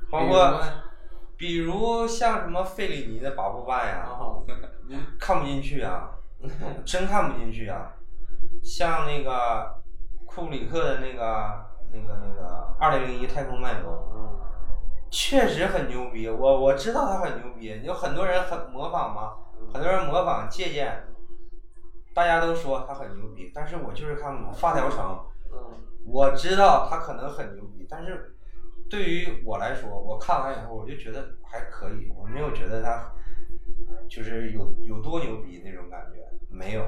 [0.08, 0.60] 包括
[1.36, 4.08] 比如像什么费里尼的《八部半》呀，
[5.18, 6.10] 看不进去啊，
[6.84, 7.92] 真看不进去啊。
[8.62, 9.82] 像那个
[10.26, 12.42] 库里克的那个、那个、那个
[12.78, 13.88] 《二零零一太空漫游》，
[15.10, 16.28] 确实很牛逼。
[16.28, 19.34] 我我知道他很牛逼，有很多人很模仿嘛，
[19.72, 21.02] 很多人模仿借鉴，
[22.14, 24.98] 大家都说他很牛逼，但是我就是看不懂《发条城》。
[26.06, 28.34] 我知道他可能很牛逼，但是
[28.88, 33.12] 对于我来说，我看完以后我就觉得还可以，我没有觉得他
[34.08, 36.86] 就是有有多牛逼那种感觉，没有。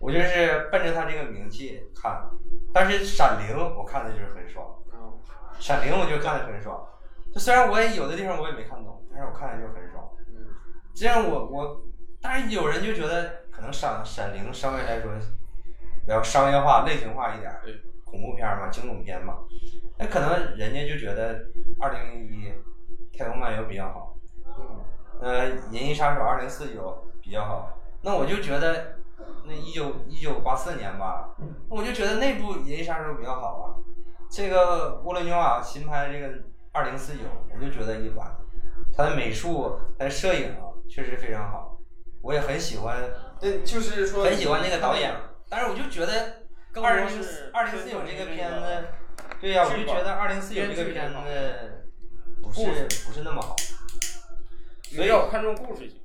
[0.00, 2.28] 我就是奔着他这个名气看，
[2.72, 4.66] 但是《闪灵》我看的就是很爽，
[5.62, 6.86] 《闪灵》我就看的很爽。
[7.32, 10.08] 就虽然我也有的地方我也没看懂，但是我看的就很爽。
[10.28, 10.46] 嗯
[10.94, 11.82] 这样我我，
[12.20, 15.12] 但是有人就觉得可能闪《闪灵》稍微来说
[16.02, 19.38] 比较商业化、类型化一点儿，对恐怖片嘛、惊悚片嘛，
[19.98, 21.46] 那可能人家就觉得
[21.80, 22.52] 《二零零一
[23.16, 24.16] 太空漫游》比较好，
[25.20, 28.96] 呃，《银翼杀手二零四九》比较好，那我就觉得
[29.44, 31.34] 那一九一九八四年吧，
[31.68, 33.64] 我就觉得那部《银翼杀手》比较好啊。
[34.30, 36.28] 这个沃伦纽瓦新拍这个
[36.72, 37.20] 二零四九，
[37.54, 38.36] 我就觉得一般。
[38.96, 41.78] 他的美术、他的摄影啊确实非常好，
[42.20, 42.96] 我也很喜欢，
[43.40, 45.12] 对，就是说很喜欢那个导演。
[45.48, 48.84] 但是我就觉得更二零多是二零四九这个片子
[49.40, 51.84] 对呀、我就觉得二零四九这个片这子
[52.42, 53.54] 不是不是那么好。
[54.94, 56.00] 所以要看重故事性。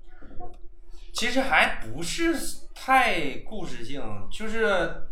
[1.13, 2.33] 其实还不是
[2.73, 5.07] 太故事性，就是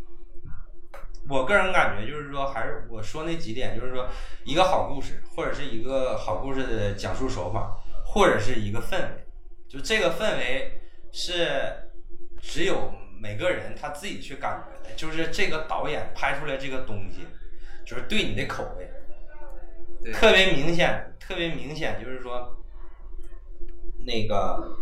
[1.28, 4.07] 我个人感觉，就是说，还是我说那几点，就是说，
[4.45, 7.75] 一个好故事，或者是一个好故事的讲述手法，
[8.05, 9.25] 或者是一个氛围，
[9.67, 10.80] 就这个氛围
[11.11, 11.89] 是
[12.39, 17.28] 只有每个人他自己去感觉的，就是这个导演拍出来这个东西，
[17.86, 18.89] 就是对你的口味。
[20.13, 22.57] 特别明显，特别明显，就是说，
[24.08, 24.78] 那个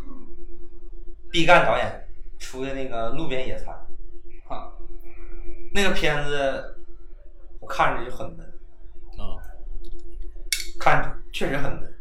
[1.32, 2.08] 毕赣导演
[2.38, 3.74] 出的那个《路边野餐》，
[4.48, 4.72] 哈，
[5.74, 6.78] 那个片子
[7.60, 8.46] 我看着就很闷，
[9.18, 9.42] 啊，
[10.80, 11.92] 看确实很闷，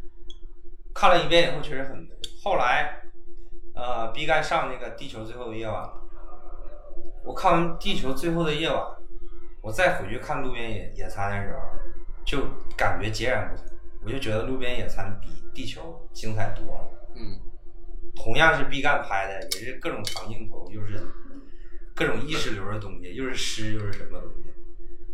[0.94, 2.08] 看了一遍以后确实很闷。
[2.42, 3.00] 后来，
[3.74, 5.82] 呃，毕赣上那个《地球最后的夜晚》，
[7.24, 8.78] 我看完《地球最后的夜晚》，
[9.62, 11.60] 我再回去看《路边野野餐》的时候，
[12.26, 12.46] 就
[12.76, 13.64] 感觉截然不同。
[14.04, 16.90] 我就觉得《路边野餐》比《地球》精彩多了。
[17.16, 17.40] 嗯，
[18.14, 21.06] 同样是毕赣拍的，也是各种长镜头，又是
[21.94, 24.50] 各种意识流的东西，又是诗，又是什么东西。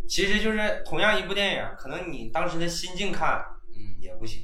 [0.08, 4.42] 其实就是同样一部电影，可能你当时的心境看，嗯也不行。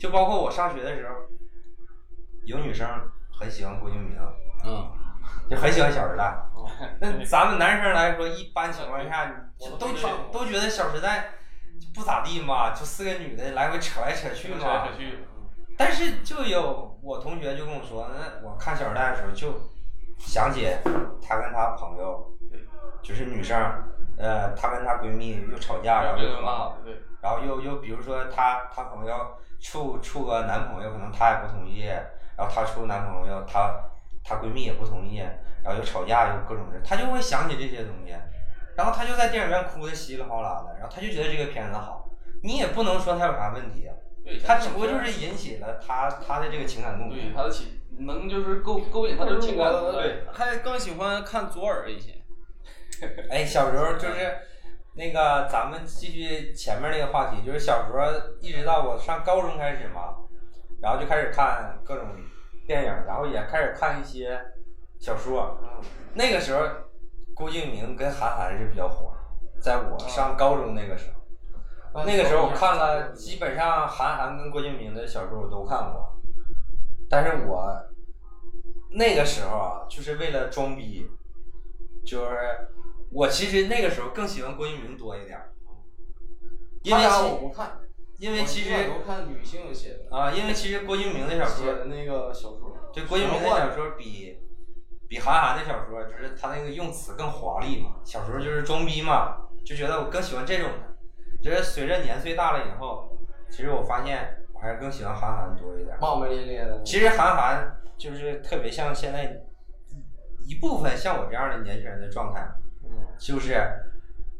[0.00, 1.14] 就包括我上学的时候，
[2.44, 2.88] 有女生
[3.32, 4.16] 很喜欢郭敬明，
[4.64, 4.90] 嗯，
[5.50, 6.24] 就很喜欢《小时代》。
[7.00, 11.32] 那咱们男生来说，一般情况下，都觉都觉得《小时代》
[11.94, 14.92] 不咋地嘛，就四个女的来回扯来扯去扯嘛来。
[14.92, 15.18] 扯去，
[15.78, 19.54] 但是就有我同学就跟我说，那我看《小时代》的时候就
[20.18, 20.66] 想起
[21.22, 22.36] 她跟她朋友，
[23.00, 23.56] 就是女生，
[24.18, 29.14] 呃，她跟她闺蜜又吵架，然后又和好嘛，，对，然后又又比如说她她朋友
[29.60, 31.84] 处处个男朋友，可能她也不同意，
[32.36, 33.72] 然后她处男朋友，她
[34.24, 35.18] 她闺蜜也不同意，
[35.62, 38.12] 然后又吵架又各种事，她就会想起这些东西，
[38.76, 42.10] 然后她就在电影院哭的稀里哗啦的，然后她就觉得这个片子好，
[42.42, 43.94] 你也不能说她有啥问题啊，
[44.28, 47.32] 对，她只不过就是引起了他他的这个情感共对鸣。
[47.34, 47.66] 他的情
[48.00, 52.14] 能就是勾勾引他的情感，对，还更喜欢看左耳一些。
[53.30, 54.36] 哎，小时候就是
[54.94, 58.04] 那个，咱们继续前面那个话题，就是小时候
[58.40, 60.16] 一直到我上高中开始嘛，
[60.82, 62.06] 然后就开始看各种
[62.66, 64.38] 电影，然后也开始看一些
[65.00, 65.58] 小说。
[66.14, 66.66] 那个时候，
[67.34, 69.12] 郭敬明跟韩寒是比较火，
[69.60, 71.17] 在我上高中那个时候，
[72.04, 76.20] 那个时候我看了基本上韩寒跟郭敬明的小说我都看过，
[77.08, 77.70] 但是我
[78.90, 81.06] 那个时候啊，就是为了装逼，
[82.04, 82.68] 就是
[83.12, 85.52] 我其实那个时候更喜欢郭敬明多一点儿，
[86.82, 87.80] 因为我其不看，
[88.18, 94.38] 因为其实我看女性写的啊，因为其实郭敬明的小说，写的那个小说，对郭敬明的小说比
[95.08, 100.87] 比韩寒的小说，就是他那个用词更华丽嘛，小时候就是装逼嘛，就觉得我更喜欢这种的。
[101.40, 103.16] 就是随着年岁大了以后，
[103.48, 105.98] 其实我发现我还是更喜欢韩寒多一点儿。
[106.00, 106.82] 骂骂咧咧的。
[106.82, 109.40] 其实韩寒就是特别像现在
[110.46, 112.48] 一部分像我这样的年轻人的状态，
[112.84, 113.62] 嗯，就是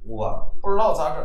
[0.06, 1.24] 我不知道咋整。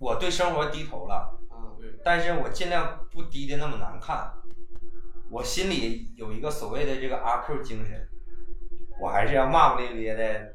[0.00, 4.32] 我对生活低头了，嗯，但是我尽量不低的那么难看。
[5.30, 8.06] 我心里有一个所谓的这个阿 Q 精神，
[9.00, 10.52] 我还是要骂骂咧咧的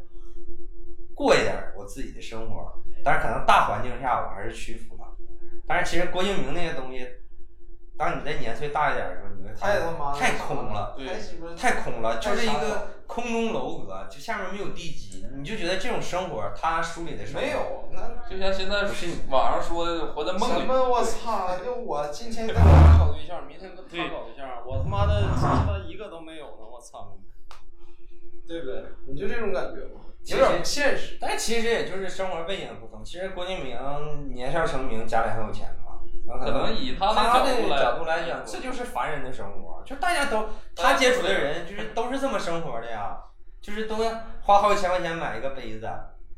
[1.15, 2.73] 过一点儿我自己的生活。
[3.03, 5.03] 但是可能大环境下我还是屈服了。
[5.67, 7.07] 但是其实郭敬明那些东西，
[7.97, 10.95] 当你在年岁大一点的时候，你会发现太他妈太空了。
[10.97, 11.07] 对
[11.55, 21.57] 太空了，就是一个空中楼阁，就下面没有地基，你就觉得这种生活，他书里的生活没有，那就像现在是网上说的活在梦里，什么我操！
[21.57, 27.17] 就我今天跟他搞对象，明天跟他搞对象，我他妈的鸡巴一个都没有呢，我操！
[28.47, 28.83] 对不对？
[29.07, 30.08] 你就这种感觉吗？
[30.23, 31.17] 其实有点不现实。
[31.19, 33.03] 但其实也就是生活背景不同。
[33.03, 33.77] 其实郭敬明
[34.33, 43.17] 年少成名，家里很有钱嘛，那可能以他他的的角度来角度来讲，这就是凡人的生活，就大家都他接触的人就是都是这么生活的呀，
[43.61, 44.11] 就是都要
[44.41, 45.89] 花好几千块钱买一个杯子，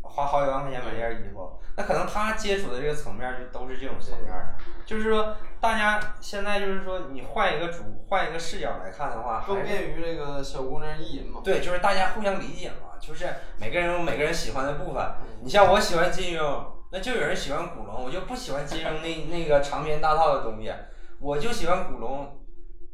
[0.01, 4.55] 花好几万块钱买件衣服，那可能他接触的这个层面就都是这种层面的。
[4.85, 11.39] 就是说，大家现在就是说，你换一个主，换一个视角来看的话，更便于这个小姑娘意淫嘛。
[11.43, 13.27] 对，就是大家互相理解嘛，就是
[13.59, 15.03] 每个人有每个人喜欢的部分。
[15.41, 20.71] 你像我喜欢金庸，那就有人喜欢古龙，我就不喜欢金庸那那个长篇大套的东西，
[21.19, 22.39] 我就喜欢古龙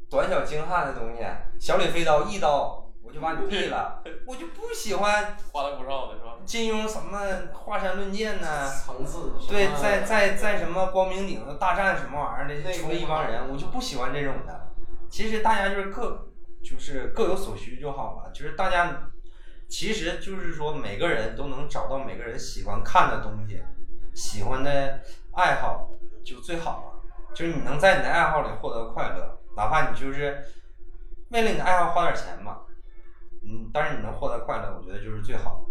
[0.10, 1.24] 短小精悍的东西，
[1.60, 6.36] 小李飞刀一刀我就把你毙了， 我就不喜欢花里胡哨的是吧？
[6.46, 7.20] 金庸什么
[7.54, 9.34] 华山论剑呢、层次。
[9.50, 14.72] 对，在在在什么光明顶大战什么玩意儿的，内出了一帮人，我就不喜欢这种的。
[15.10, 16.30] 其实大家就是各
[16.64, 19.10] 就是各有所需就好了，就是大家
[19.68, 23.62] 其实就是说每个人都能找到每个人喜欢看的东西，
[24.14, 25.02] 喜欢的
[25.34, 25.92] 爱好
[26.24, 27.34] 就最好了。
[27.36, 30.44] 就是你能在你的爱好里获得快乐，哪怕你就是
[31.30, 32.62] 为了你的爱好花点钱嘛，
[33.44, 35.66] 嗯，但是你能获得快乐，我觉得就是最好。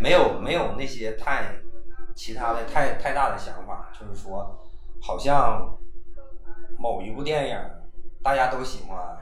[0.00, 1.60] 没有没有那些太
[2.14, 4.64] 其他的太太大的想法，就是说，
[5.02, 5.76] 好像
[6.78, 7.58] 某一部电影
[8.22, 9.18] 大家都喜欢，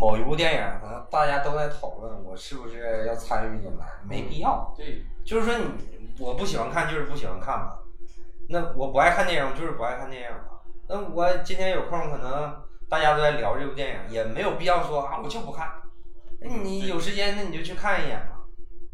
[0.00, 3.86] 某一部电影可能大家都在讨论，我是不是要参与进来？
[4.08, 4.72] 没必要。
[4.74, 7.76] 对，就是说你我不喜欢看，就是不喜欢看嘛。
[8.48, 10.58] 那我不爱看电影，我就是不爱看电影嘛。
[10.88, 15.70] 那我今天有空，可能大家都在聊这部电影，也没有必要说啊，我就不看。
[16.40, 18.38] 那你有时间，那你就去看一眼嘛。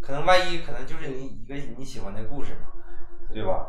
[0.03, 2.67] 可能万一可能就是你一个你喜欢的故事嘛，
[3.33, 3.69] 对吧？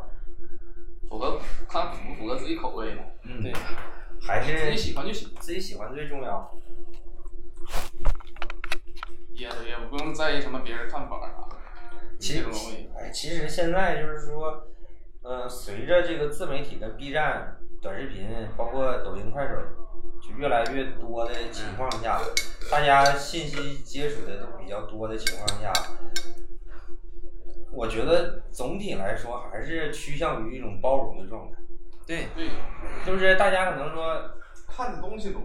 [1.08, 3.04] 符合看符不符合自己口味嘛？
[3.24, 3.54] 嗯，对，
[4.22, 5.30] 还是自己喜欢就行。
[5.40, 6.52] 自己喜欢最重要。
[9.34, 11.58] 也也不用在意什么别人看法啥的，
[12.20, 12.46] 其实
[13.14, 14.68] 其实现在就是说，
[15.22, 19.56] 呃，随着这个自媒体的 B 站、短视频，包括抖音、快手，
[20.22, 22.20] 就越来越多的情况下，
[22.72, 25.72] 大家信息接触的都比较多的情况下，
[27.72, 31.58] 我觉得总体来说还是趋向于一种包容的状态，
[32.08, 32.50] 对，对，
[33.06, 34.32] 就是大家可能说
[34.68, 35.42] 看的东西多，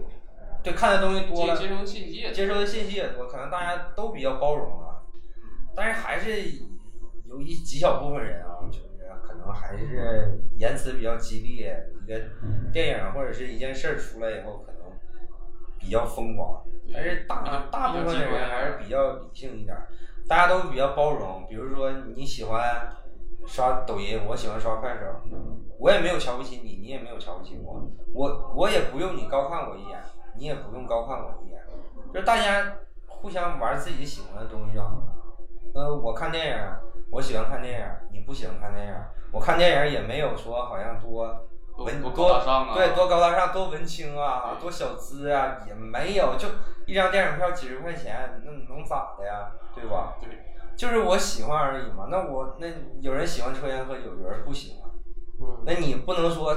[0.63, 5.03] 对看的东西多了，接接收的信息也接收的信息也多，可能大家都比较包容了，
[5.75, 6.31] 但是还是
[7.27, 8.89] 有一极小部分人啊，就是
[9.21, 12.19] 可能还是言辞比较激烈，一个
[12.71, 14.81] 电影或者是一件事儿出来以后，可能
[15.79, 19.87] 比较疯狂，但是大大部分的人还是比较理性一点儿，
[20.27, 21.45] 大家都比较包容。
[21.49, 22.89] 比如说你喜欢
[23.45, 25.05] 刷抖音，我喜欢刷快手，
[25.77, 29.99] 我也没有瞧不起你，你也没有瞧不起我，我我也不用你高看我一眼，
[30.37, 31.61] 你也不用高看我一眼，
[32.13, 32.77] 就是大家
[33.07, 35.15] 互相玩自己喜欢的东西就好了。
[35.75, 36.63] 呃，我看电影，
[37.11, 38.93] 我喜欢看电影，你不喜欢看电影，
[39.31, 46.47] 我看电影也没有说好像多文多多高大上啊对，多高大上，多文青啊，多小资啊，也没有，就
[46.85, 49.51] 一张电影票几十块钱，那能咋的呀？
[49.73, 50.13] 对吧？
[50.21, 50.29] 对，
[50.75, 52.07] 就是我喜欢而已嘛。
[52.11, 52.67] 那我那
[53.01, 54.91] 有人喜欢抽烟喝酒，有人不喜欢，
[55.41, 56.55] 嗯，那你不能说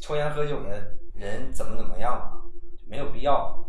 [0.00, 0.70] 抽烟喝酒的
[1.14, 2.40] 人怎么怎么样啊，
[2.86, 3.64] 没有必要。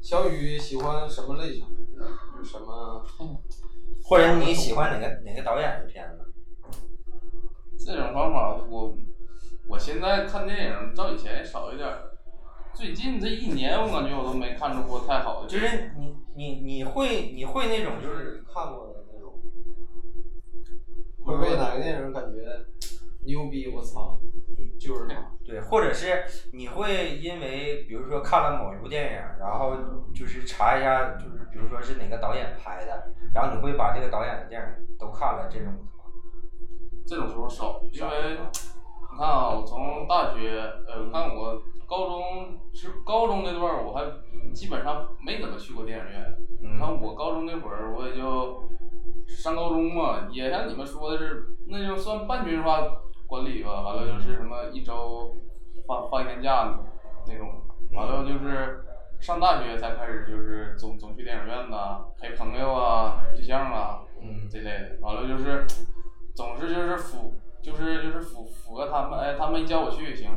[0.00, 1.64] 小雨喜欢什么类型
[1.96, 2.06] 的？
[2.44, 3.04] 什么？
[4.02, 6.24] 或者你喜欢哪个哪个导演的片子？
[7.78, 8.96] 这种方法，我
[9.68, 12.10] 我现在看电影照以前少一点儿。
[12.74, 15.58] 最近这一年，我感觉我都没看出过太好的就。
[15.58, 19.40] 是你你你会你会那种就是看过的那种，
[21.24, 22.66] 会被哪个电影感觉
[23.24, 23.68] 牛逼？
[23.68, 24.18] 我操，
[24.78, 25.30] 就就是他。
[25.44, 29.76] 对，或者是你会因为比如说看了某一部电影，然后
[30.14, 35.78] 就是查一下，就是比如说是哪个导演拍的，然后你会把这个导演的电影都看了，这种吗？
[37.06, 40.58] 这种时候少，因为你看啊，我从大学，
[40.88, 44.02] 呃，你看我高中，其实高中那段儿我还
[44.54, 46.34] 基本上没怎么去过电影院。
[46.62, 48.66] 你看嗯我高中那会儿，我也就
[49.28, 52.80] 上高中嘛，也像你们说的是，那就算半军事化
[53.26, 53.80] 管理吧。
[53.80, 55.36] 完了就是什么一周
[55.86, 56.78] 放放一天假
[57.26, 57.62] 那种，
[57.92, 58.84] 完了就是
[59.20, 64.98] 上大学才开始就是总总去电影院呐，陪朋友啊、对象啊，嗯这类的。
[65.00, 65.66] 完了就是
[66.34, 70.30] 总是就是符就是就是符符合他们，哎，他们一叫我去也行，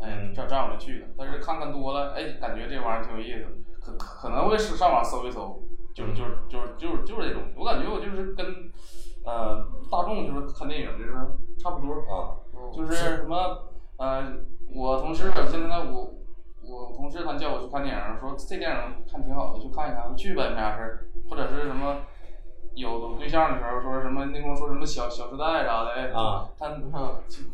[0.00, 1.06] 哎嗯，这这样我就去了。
[1.16, 3.46] 但是看看多了，哎，感觉这玩意儿挺有意思，
[3.80, 5.62] 可可可能会是上网搜一搜，
[5.94, 7.42] 就是就是就是就是就是这种。
[7.56, 8.46] 我感觉我就是跟
[9.24, 11.12] 呃大众就是看电影就是
[11.58, 12.36] 差不多，啊，
[12.72, 14.22] 就是什么呃，
[14.74, 16.10] 我同事现在我
[16.62, 21.06] 我同事他叫我去看电影，说这电影看挺好的，去看一看，我去呗，没啥事儿。
[21.30, 22.02] 或者是什么
[22.74, 26.92] 有对象的时候说什么那跟我说什么小小时代啥的，哎啊，他嗯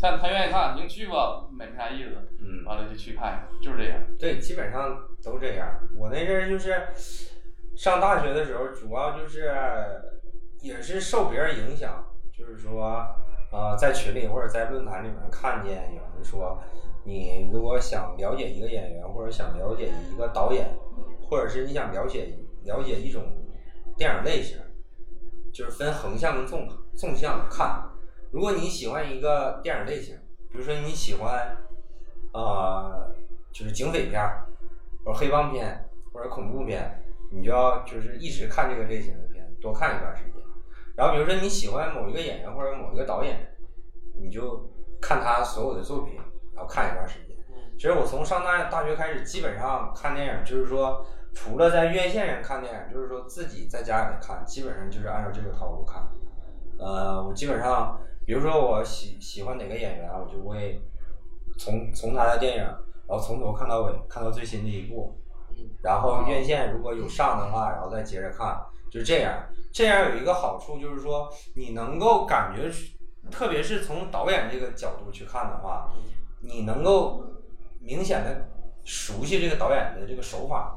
[0.00, 2.16] 他他愿意看，您去吧，没没啥意思。
[2.40, 4.00] 嗯，完了就去看，就是这样。
[4.18, 5.68] 对，基本上都这样。
[5.96, 6.74] 我那阵儿就是
[7.76, 9.52] 上大学的时候，主要就是
[10.62, 12.04] 也是受别人影响，
[12.36, 13.06] 就是说，
[13.50, 16.58] 呃，在群里或者在论坛里面看见有人说，
[17.04, 20.76] 你如果想了解一个演员，或者想了解一个导演，
[21.28, 23.22] 或者是你想了解了解一种
[23.96, 24.58] 电影类型，
[25.52, 27.88] 就是分横向跟纵纵向看。
[28.30, 30.16] 如果你喜欢一个电影类型，
[30.52, 31.56] 比如说你喜欢，
[32.32, 33.14] 呃，
[33.50, 34.22] 就是警匪片，
[35.04, 37.02] 或者黑帮片，或者恐怖片，
[37.32, 40.39] 你就要就是一直看这个类型的片，多看一段时间。
[41.00, 43.56] 然后比如说你喜欢某一个演员或者某一个导演，
[44.20, 44.70] 你就
[45.00, 46.16] 看他所有的作品，
[46.54, 47.34] 然后看一段时间。
[47.78, 56.06] 其实我从上大大学开始，基本上看电影，就是说除了在院线上看电影，就是说自己在家里看，基本上就是按照这个套路看。
[56.78, 60.82] 呃，我基本上，比如说我喜喜欢哪个演员，我就会
[61.56, 65.18] 从从他的电影，然后从头看到尾，看到最新的一部，
[65.82, 68.54] 然后院线如果有上的话，然后再接着看，
[68.90, 69.42] 就是这样。
[69.72, 72.70] 这样有一个好处就是说，你能够感觉，
[73.30, 75.90] 特别是从导演这个角度去看的话，
[76.40, 77.24] 你能够
[77.80, 78.48] 明显的
[78.84, 80.76] 熟悉这个导演的这个手法。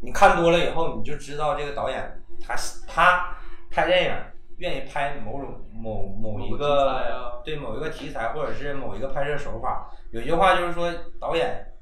[0.00, 2.54] 你看多了以后，你就知道这个导演他
[2.86, 3.36] 他
[3.70, 4.16] 拍电影
[4.58, 9.90] 愿意拍某种某某一个对某一个题材或者是某一个拍摄手法。
[10.10, 11.72] 有句话就是说，导演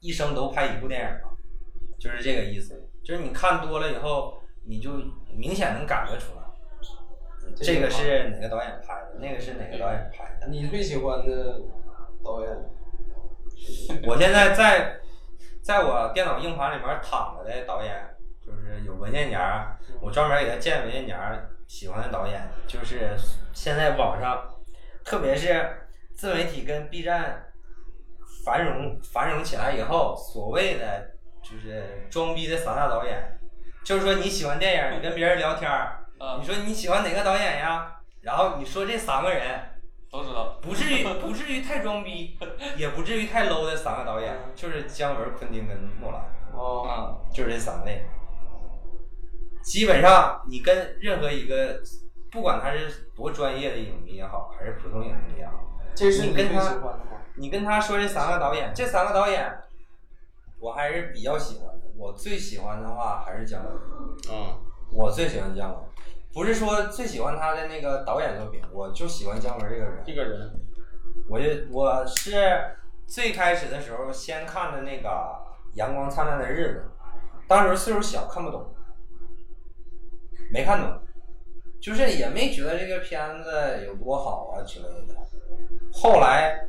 [0.00, 1.30] 一生都拍一部电影嘛，
[1.98, 2.88] 就是这个意思。
[3.04, 4.90] 就是你看多了以后，你就
[5.34, 6.42] 明显能感觉出来，
[7.56, 10.48] 这个是哪个导演拍的，那个是哪个导演拍的。
[10.48, 11.60] 你最喜欢的
[12.22, 12.48] 导演？
[14.06, 15.00] 我现在在
[15.62, 18.14] 在我电脑硬盘里面躺着的导演，
[18.44, 21.40] 就是有文件夹，我专门给他建文件夹。
[21.66, 23.14] 喜欢的导演就是
[23.52, 24.42] 现在网上，
[25.04, 27.52] 特别是自媒体跟 B 站
[28.42, 31.10] 繁荣繁荣起来以后，所谓的
[31.42, 33.37] 就是装逼的三大导演，
[33.84, 37.92] 就是说你喜欢电影，你跟别人聊天儿，啊你说你喜欢哪个导演呀？
[38.20, 39.60] 然后你说这三个人，
[40.10, 40.58] 都知道。
[40.60, 42.36] 不至于不至于太装逼，
[42.76, 46.20] 也不至于太 low 的三个导演，就是姜文、昆汀跟诺兰，
[46.52, 48.04] 哦，啊，就是这三位。
[49.62, 51.80] 基本上你跟任何一个，
[52.30, 55.52] 不管他是多专业的影迷也好，还是普通影迷也好，
[55.94, 56.92] 这是最喜你跟他欢的吗？
[57.36, 59.56] 你跟他说这三个导演，这三个导演，
[60.60, 61.86] 我还是比较喜欢的。
[61.96, 63.74] 我最喜欢的话还是姜文，
[64.30, 64.56] 嗯，
[64.92, 65.82] 我最喜欢姜文，
[66.32, 70.04] 不是说最喜欢他的那个导演作品，我就喜欢姜文这个人。
[70.06, 70.60] 这个人，
[71.28, 75.08] 我就我是最开始的时候先看的那个
[75.76, 76.84] 《阳光灿烂的日子》，
[77.48, 78.72] 当时岁数小看不懂，
[80.52, 81.00] 没看懂，
[81.80, 85.16] 就是也没觉得这个片子有多好啊之类的。
[85.92, 86.68] 后来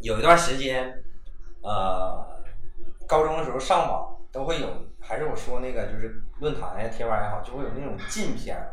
[0.00, 1.02] 有一段时间，
[1.62, 2.41] 呃，
[3.12, 4.66] 高中的时候上网都会有，
[4.98, 8.72] 还是我说那个就是论坛呀、贴吧也好，就会有那种禁片儿，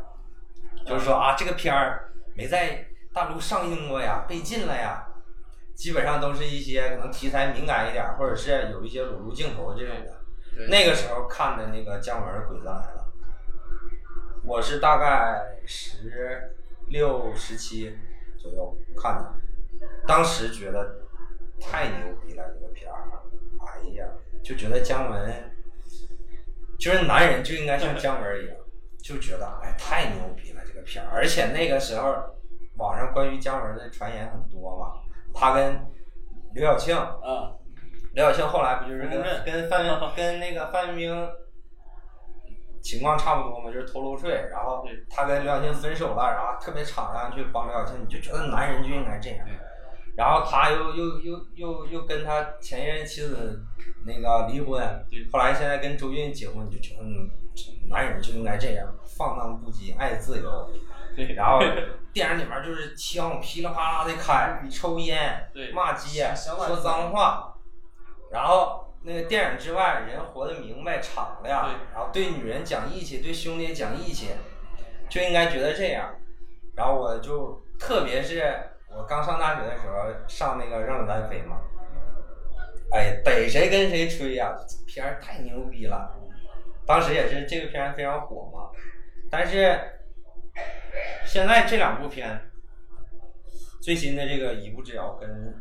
[0.86, 5.06] 就是说啊这个片儿没在大陆上映过呀，被禁了呀。
[5.74, 10.66] 基本上都是一些可能题材敏感一点儿，或者是有一些裸露镜头这种的。
[10.68, 13.12] 那个时候看的那个姜文《鬼子来了》，
[14.42, 16.54] 我是大概十
[16.88, 17.96] 六、十七
[18.38, 19.34] 左右看的，
[20.06, 20.96] 当时觉得
[21.60, 22.98] 太牛逼了，这个片儿，
[23.60, 24.04] 哎呀，
[24.42, 25.50] 就觉得姜文
[26.78, 28.56] 就是男人就应该像姜文一样，
[29.02, 32.14] 就觉得哎太牛逼了这个片儿，而且那个时候
[32.76, 34.94] 网上关于姜文的传言很多嘛，
[35.34, 35.78] 他跟
[36.54, 37.52] 刘晓庆，啊，
[38.14, 41.28] 刘晓庆后来不就是跟跟范冰 跟那个范冰冰
[42.82, 49.46] 情况差不多嘛，就是偷漏税，然后他跟刘晓庆分手了，然后特别敞亮去帮刘晓庆，你就觉得男人就应该这样。
[50.16, 53.62] 然后他又又又又又跟他前一任妻子
[54.04, 54.80] 那个离婚，
[55.32, 57.30] 后来现在跟周韵结婚，就觉得嗯
[57.88, 60.70] 男人就应该这样，放荡不羁，爱自由。
[61.16, 61.60] 对，然后
[62.12, 67.54] 电影里面就是枪噼里啪啦的开，抽烟，骂街，说脏话，
[68.30, 74.28] 然后那个电影之外，人活得明白敞亮，然后对女人讲义气，对兄弟讲义气，
[75.08, 76.14] 就应该觉得这样。
[76.76, 81.60] 然后我就特别是我刚上大学的时候，上那个《让子弹飞》嘛，
[82.92, 84.54] 哎，逮谁跟谁吹呀、
[84.86, 86.16] 片儿太牛逼了。
[86.86, 88.70] 当时也是这个片非常火嘛，
[89.30, 89.78] 但是
[91.24, 92.50] 现在这两部片，
[93.80, 95.30] 最新的这个《一步之遥》跟《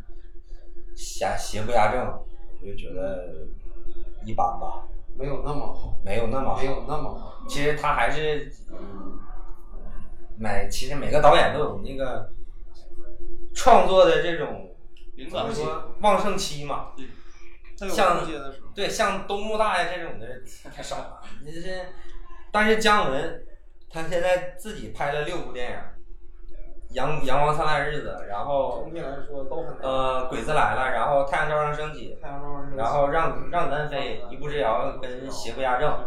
[0.95, 2.01] 邪邪不压正》，
[2.61, 3.47] 我就觉得
[4.25, 6.59] 一般吧，没有那么好，没有那么好。
[6.59, 7.45] 没有那么好。
[7.47, 9.19] 其实他还是，嗯，
[10.35, 12.33] 每其实每个导演都有那个
[13.53, 14.75] 创作的这种
[15.15, 16.91] 灵感怎么说旺盛期嘛。
[16.97, 17.07] 对
[17.89, 18.27] 像
[18.75, 20.27] 对，像东木大爷这种的
[20.69, 21.21] 太少了。
[21.45, 21.85] 你这是，
[22.51, 23.45] 但是姜文
[23.89, 25.77] 他现在自己拍了六部电影，
[26.93, 36.05] 《阳阳光灿烂的日子》，然后总体来说都很呃《鬼子来了》，然后《太阳照常升起》，太阳照是，然后让让子弹飞，一步之遥跟邪不压正。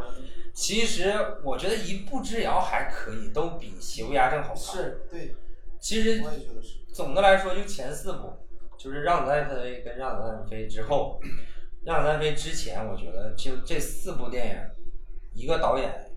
[0.52, 4.56] 其实我觉得一步之遥还可以，都比邪不压正好看。
[4.56, 5.34] 是对，
[5.80, 6.81] 其实我也觉得是。
[6.92, 8.32] 总的来说，就前四部，
[8.76, 11.18] 就是让子弹飞跟让子弹飞之后，
[11.84, 14.56] 让子弹飞之前，我觉得就这四部电影，
[15.32, 16.12] 一个导演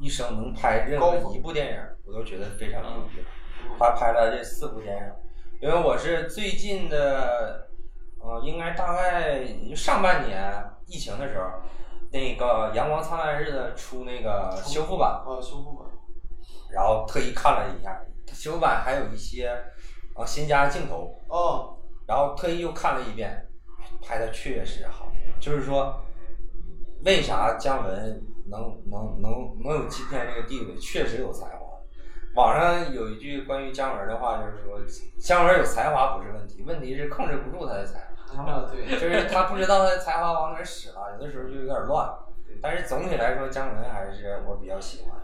[0.00, 3.26] 一生能拍任何一部电影，我都觉得非常牛逼了。
[3.78, 5.02] 他拍了这四部电影，
[5.60, 7.68] 因为我是最近的，
[8.20, 10.52] 呃，应该大概上半年
[10.86, 11.44] 疫情的时候，
[12.10, 15.88] 那个《阳光灿烂的日子》出那个修复版，啊，修复版。
[16.72, 19.56] 然后特意看了一下，修复版还有一些
[20.14, 23.46] 啊新加的镜头，哦，然后特意又看了一遍，
[24.02, 25.10] 拍的确实好。
[25.40, 26.00] 就是说，
[27.04, 31.62] 为啥姜文能能能能有今天这个地位，确实有才华。
[32.34, 34.80] 网上有一句关于姜文的话，就是说
[35.18, 38.44] 姜文有才华不是问题，问题是控制不住他的才华。
[38.44, 42.08] 啊，对，就是他不知道他的才华往哪儿使了，有的时候就有点乱。
[42.62, 45.20] 但是总体来说，姜文还是我比较喜欢。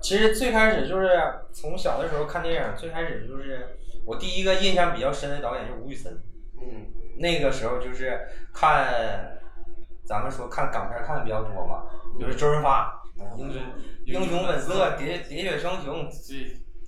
[0.00, 1.08] 其实最开始就是
[1.52, 6.12] 从小的时候看电影，最开始就是我第一个印象比较深的导演就是吴宇森。
[6.60, 6.86] 嗯，
[7.18, 8.18] 那个时候就是
[8.52, 9.38] 看，
[10.04, 11.84] 咱们说看港片看的比较多嘛，
[12.18, 13.02] 就是周润发，
[13.36, 13.62] 英雄
[14.04, 16.08] 英雄本色、喋喋血双雄、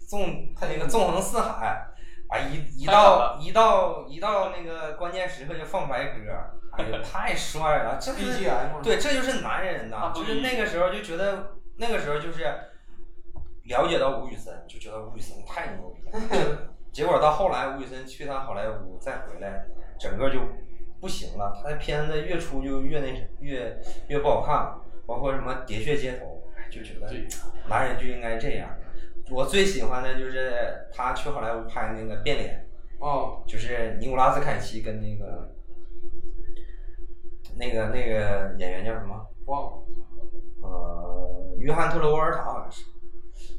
[0.09, 1.89] 纵他那个纵横四海，
[2.29, 6.33] 啊一一到一到一到那个关键时刻就放白鸽，
[6.73, 8.45] 哎呀太帅了，这是
[8.83, 12.45] 对，这就是男人呐啊，就是那个时候就觉得那个时候就是
[13.65, 16.59] 了解到吴宇森，就觉得吴宇森太牛逼了。
[16.97, 19.67] 结果到后来，吴宇森去趟好莱坞再回来，
[20.01, 20.41] 整个就
[20.99, 21.53] 不行了。
[21.63, 23.79] 他的片子越出就越那越
[24.09, 26.25] 越不好看了，包括什么《喋血街头》，
[26.59, 27.07] 哎就觉得
[27.69, 28.71] 男人就应该这样。
[29.31, 32.67] 我最喜欢的就是他去好莱坞拍那个《变脸
[32.99, 35.55] 哦，》，就是尼古拉斯凯奇跟那个
[37.59, 39.15] 那个那个演员叫什么？
[39.45, 39.85] 忘了，
[40.63, 42.87] 呃，约翰特罗沃尔塔好像是，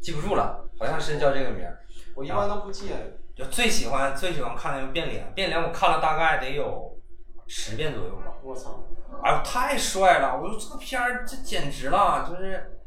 [0.02, 1.78] 记不住了，好像是叫这个名儿。
[2.16, 2.90] 我一般都不记。
[3.38, 6.98] 就最喜欢最喜欢看那个变脸，变脸我看了大概得有
[7.46, 8.34] 十遍左右吧。
[8.42, 8.84] 我操，
[9.24, 10.36] 哎呦，太帅了！
[10.42, 12.80] 我说这个片儿这简直了，就是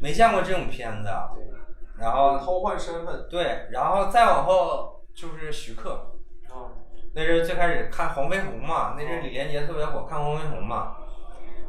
[0.00, 1.08] 没见过这种片子。
[1.08, 1.42] 啊对，
[1.96, 3.26] 然后偷换身份。
[3.30, 6.18] 对，然后再往后就是徐克，
[6.50, 6.72] 哦，
[7.14, 10.96] 那是最开始看黄飞鸿嘛，那是李连杰特别火，看黄飞鸿嘛，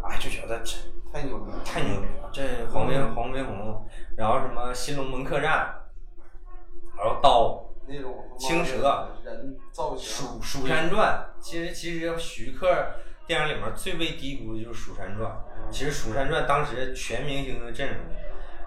[0.04, 0.76] 哎就觉得这
[1.14, 1.58] 太牛逼了。
[1.64, 5.74] 太牛逼了，这黄飞黄飞鸿，然后什么新龙门客栈，
[6.98, 7.62] 然后刀。
[7.88, 12.94] 那种青蛇人造型，《蜀蜀山传》其实其实徐克
[13.28, 15.32] 电影里面最被低估的就是《蜀山传》。
[15.72, 17.98] 其实《蜀山传》当时全明星的阵容，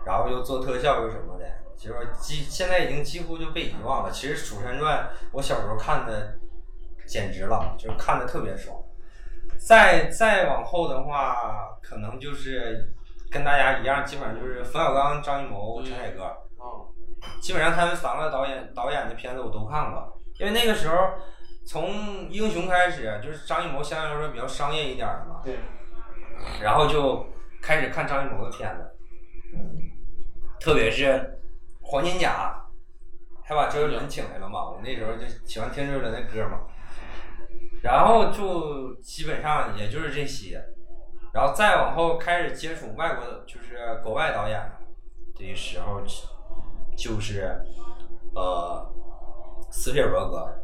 [0.05, 1.45] 然后又做特效又什么的，
[1.77, 4.11] 结果几现在已经几乎就被遗忘了。
[4.11, 6.39] 其实《蜀山传》我小时候看的
[7.07, 8.77] 简直了，就是看的特别爽。
[9.57, 12.93] 再再往后的话，可能就是
[13.31, 16.25] 跟大家一样，基本上就是冯小刚、张艺谋、陈凯歌。
[16.25, 16.83] 啊，
[17.41, 20.95] 基本上他们三个导演导演的片子我都看过，因为那个时候
[21.66, 25.59] 从英雄开始，就是张艺谋相对来说比较商业一点的嘛，对，
[26.62, 27.27] 然后就
[27.61, 28.91] 开始看张艺谋的片子，
[30.61, 31.05] 特别是
[31.83, 32.55] 《黄金甲》，
[33.47, 36.61] 还把周杰伦请来了嘛，我那时候就喜欢听周杰伦的歌嘛，
[37.83, 40.62] 然后就基本上也就是这些，
[41.33, 44.73] 然后再往后开始接触外国的，就是国外导演
[45.35, 46.03] 的时候，
[46.99, 47.59] 就是
[48.35, 48.93] 呃
[49.71, 50.55] 斯皮尔伯格。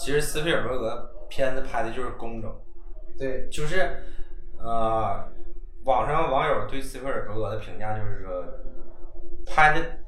[0.00, 2.50] 其实斯皮尔伯格片子拍的就是工整，
[3.18, 4.04] 对，就是
[4.58, 5.28] 呃，
[5.84, 8.44] 网上网友对斯皮尔伯格的评价就是说，
[9.44, 9.98] 拍的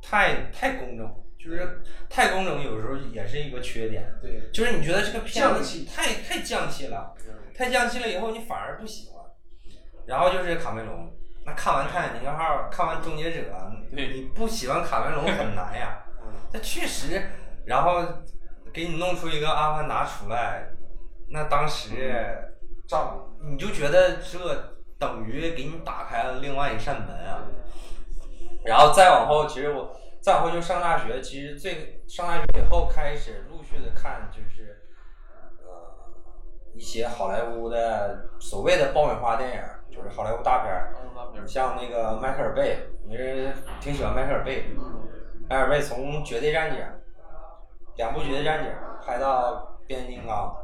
[0.00, 4.10] 太太工整，就是太工整，有时候也是一个缺点。
[4.22, 7.14] 对，就是你觉得这个片子太太匠气了，
[7.54, 9.22] 太匠气了以后你反而不喜欢。
[10.06, 11.12] 然后就是卡梅隆，
[11.46, 13.40] 那看完《泰坦尼克号》，看完《终结者》，
[13.94, 16.02] 对你不喜欢卡梅隆很难呀。
[16.52, 17.22] 那确实，
[17.64, 18.02] 然后
[18.72, 20.68] 给你弄出一个《阿凡达》出来，
[21.30, 22.36] 那当时
[22.88, 27.42] 照你就觉得这等于给你打开了另外一扇门啊。
[28.64, 34.82] 然后再往后，其实我再往后就上大学，其实最上大学以后开始陆续的看，就是
[35.62, 36.12] 呃
[36.74, 39.62] 一些好莱坞的所谓的爆米花电影，
[39.96, 40.92] 就是好莱坞大片儿。
[41.40, 42.78] 你像那个迈克尔贝，
[43.08, 44.66] 你是挺喜欢迈克尔贝。
[45.48, 46.80] 迈克尔贝从《绝对战警》
[47.96, 48.70] 两部《绝对战警》
[49.04, 50.54] 拍到《变形金刚》，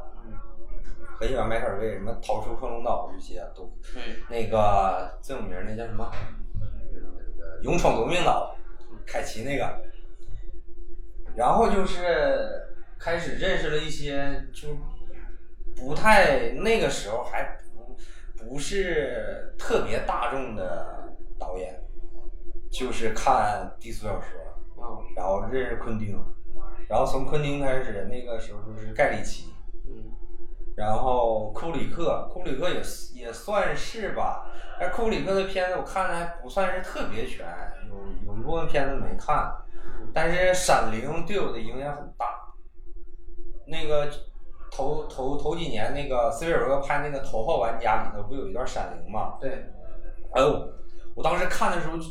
[1.19, 3.71] 很喜欢迈克尔贝，什么逃出克隆岛这些都。
[4.29, 6.11] 那个最有名儿那叫什么？
[6.91, 8.55] 那个勇闯夺命岛，
[9.07, 9.81] 凯奇那个。
[11.35, 12.67] 然后就是
[12.99, 14.67] 开始认识了一些，就
[15.75, 17.57] 不太那个时候还
[18.47, 21.81] 不不是特别大众的导演，
[22.71, 24.39] 就是看低俗小说，
[24.79, 26.23] 啊，然后认识昆汀，
[26.87, 29.53] 然后从昆汀开始，那个时候就是盖里奇，
[29.87, 30.11] 嗯，
[30.77, 32.81] 然后库里克，库里克也
[33.15, 37.47] 也算是吧，但库里克的片子我看的还不算是特别全，
[37.89, 39.51] 有有一部分片子没看，
[40.13, 42.53] 但是《闪灵》对我的影响很大。
[43.65, 44.07] 那个
[44.75, 49.35] 头头头几年那个斯皮尔伯格拍那个《头号玩家》里头不有一段《闪灵》吗？
[49.39, 49.51] 对，
[50.31, 50.67] 哎呦，
[51.13, 52.05] 我当时看的时候就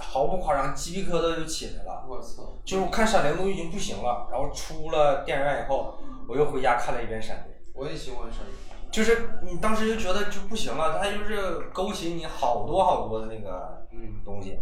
[0.00, 2.04] 毫不夸张，鸡皮疙瘩就起来了。
[2.08, 5.94] 我操，就是我看《闪灵》都已经不行了，然后出了电影院以后，
[6.28, 7.44] 我又回家看了一遍《闪灵》。
[7.72, 8.54] 我也喜欢闪灵，
[8.90, 14.58] 就是你当时就觉得就不行了，它就是勾起你好多好多的那个嗯，东西，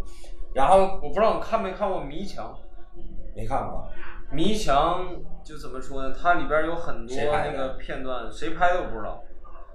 [0.53, 2.55] 然后我不知道你看没看过《迷墙》？
[3.35, 3.89] 没看过，
[4.33, 5.07] 《迷墙》
[5.45, 6.15] 就怎么说呢？
[6.15, 9.23] 它里边有很多那个片段，谁拍的我不知道。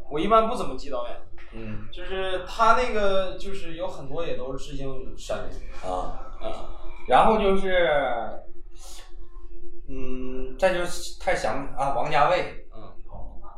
[0.10, 1.18] 我一般不怎么记导演，
[1.54, 4.88] 嗯就是他那个就是有很多也都是致敬
[5.18, 5.60] 《闪灵》。
[5.90, 6.20] 啊，
[7.08, 7.90] 然后就是，
[9.90, 12.94] 嗯，再就是太想啊，王家卫，嗯，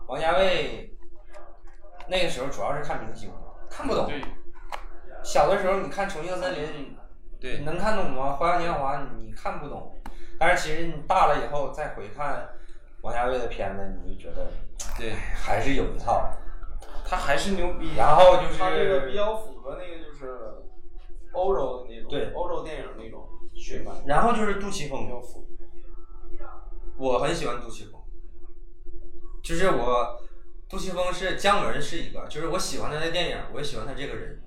[0.07, 0.95] 王家卫，
[2.07, 3.29] 那个时候主要是看明星，
[3.69, 4.07] 看不懂。
[4.07, 4.21] 对，
[5.21, 6.63] 小的时候你看《重庆森林》，
[7.41, 8.29] 对你能看懂吗？
[8.35, 9.96] 《花样年华》你看不懂，
[10.39, 12.49] 但是其实你大了以后再回看
[13.01, 14.47] 王家卫的片子，你就觉得
[14.97, 16.31] 对，还是有一套。
[17.09, 17.95] 他还是牛逼。
[17.95, 20.37] 然后就是他这个比较符合那个就是
[21.31, 23.91] 欧洲的那种，对欧洲电影那种血脉。
[24.05, 25.09] 然后就是杜琪峰，
[26.97, 28.01] 我很喜欢杜琪峰，
[29.43, 30.17] 就是我，
[30.67, 34.43] 杜琪峰是姜文是一个，就是我喜欢他的电影，我也喜欢他这个人，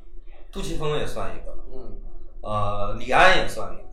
[0.52, 1.96] 杜琪峰也算一个，嗯，
[2.42, 3.84] 呃，李安也算一个，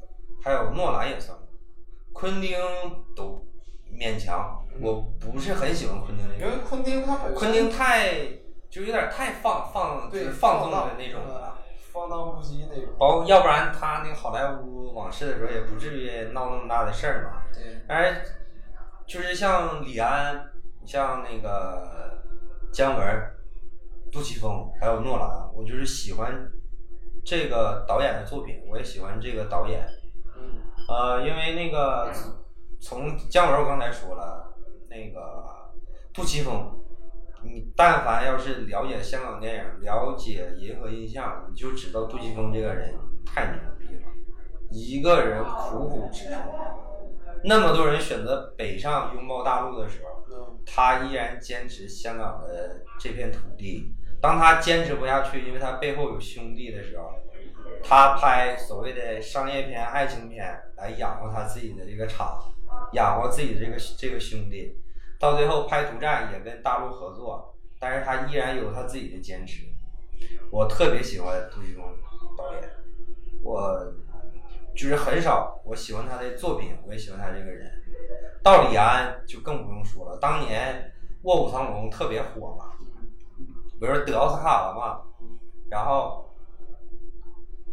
[0.44, 1.47] 还有诺兰也算一个，
[2.18, 2.58] 昆汀
[3.16, 3.40] 都
[3.94, 8.26] 勉强，我不是很喜欢昆汀这个，因为昆汀他本身昆汀太
[8.72, 11.22] 就有点太放放就是放纵的那种。
[11.94, 12.96] 放荡不羁那种。
[12.98, 17.44] 包括要不然他那个好莱坞往事的时候也不至于闹那么大的事儿嘛。
[17.54, 18.20] 对，当然，
[19.08, 20.44] 就是像李安，
[20.88, 22.20] 像那个
[22.74, 23.06] 姜文、
[24.12, 26.52] 杜琪峰，还有诺兰，我就是喜欢
[27.24, 29.88] 这个导演的作品，我也喜欢这个导演。
[30.88, 32.12] 嗯，呃，因为那个
[32.80, 34.54] 从姜文，我刚才说了，
[34.90, 35.72] 那个
[36.14, 36.80] 杜琪峰，
[37.44, 42.94] 你但凡要是了解香港电影，了解银河印象，你就知道杜琪峰这个人
[43.26, 44.02] 太牛逼了，
[44.72, 46.40] 一个人苦苦支撑，
[47.44, 53.94] 那么多人选择北上拥抱大陆的时候，嗯，他依然坚持香港的这片土地。
[54.20, 57.12] 当他坚持不下去，因为他背后有兄弟的时候，
[57.88, 62.38] 他拍所谓的商业片、爱情片来养活他自己的这个厂，
[62.92, 64.78] 养活自己这个这个兄弟。
[65.18, 69.64] 到最后拍《独占》也跟大陆合作，但是他依然有他自己的坚持。
[70.52, 71.86] 我特别喜欢杜琪峰
[72.38, 72.70] 导演，
[73.42, 73.94] 我
[74.76, 77.72] 就是很少我喜欢他的作品，我也喜欢他这个人。
[78.44, 82.66] 到李安就更不用说了，当年《卧虎藏龙》特别火嘛，
[83.80, 85.02] 不是得奥斯卡了嘛，
[85.70, 86.27] 然后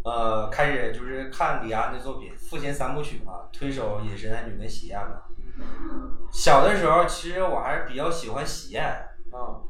[0.05, 5.22] 呃开始就是看李安的作品，《父亲三部曲》嘛，推手《饮食男女》跟《喜宴》嘛。
[6.30, 8.84] 小的时候其实我还是比较喜欢《喜宴》，
[9.36, 9.62] 啊，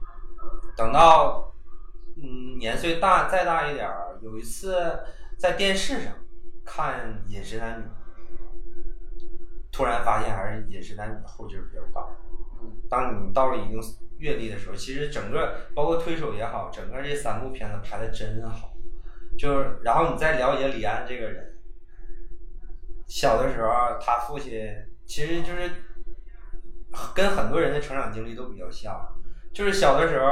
[0.76, 1.54] 等到
[2.16, 4.98] 嗯年岁大再大一点儿，有一次
[5.38, 6.12] 在电视上
[6.64, 7.84] 看《饮食男女》，
[9.70, 12.08] 突然发现还是《饮食男女》后劲儿比较大。
[12.88, 13.80] 当你到了一定
[14.18, 18.73] 阅历的时候，其实整个包括推手也好，整个这三部片子拍的真好。
[19.38, 21.54] 就是然后你再了解李安这个人，
[23.06, 23.68] 小的时候
[24.00, 24.72] 他父亲
[25.04, 25.70] 其实就是
[27.14, 28.96] 跟很多人的成长经历都比较像，
[29.52, 30.26] 就是小的时候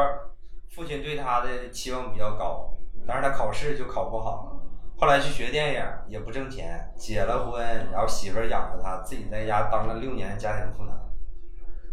[0.71, 2.77] 父亲对他的期望比较高，
[3.07, 4.63] 但是他考试就考不好，
[4.97, 10.97] 后来去学电影也不挣钱，结了婚，然后媳妇儿养着他，自己在家当了六年家庭妇男，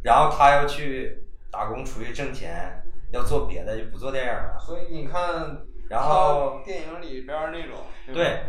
[0.04, 2.82] 然后他要去打工出去挣钱，
[3.12, 7.78] 要做别的就不做电影了，所以你看，然后电影里边儿那种，
[8.14, 8.44] 对，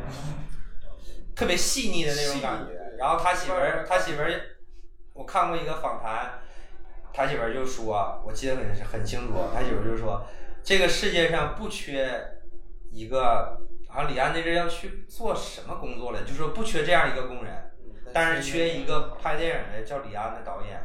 [1.34, 2.72] 特别细腻的那种感觉。
[2.98, 4.30] 然后他媳妇儿，他媳妇儿，
[5.14, 6.38] 我看过一个访谈，
[7.14, 10.26] 他媳妇儿就说，我记得很很清楚，他媳妇儿就说，
[10.62, 12.22] 这个世界上不缺
[12.92, 17.70] 一个，好像李安那阵儿要去做什么工作了，就说不缺这样一个工人，
[18.12, 20.78] 但是缺一个拍电影的叫李安的导演。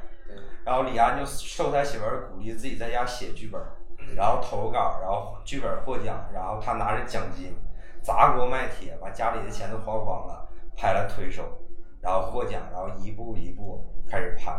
[0.64, 3.76] 然后李安就受他媳妇儿鼓励，自己在家写剧本儿，
[4.14, 7.56] 然后投稿，然后剧本获奖，然后他拿着奖金
[8.02, 11.44] 砸锅卖铁，把家里的钱都花光了，拍了《推手》，
[12.02, 14.54] 然后获奖，然后一步一步开始拍，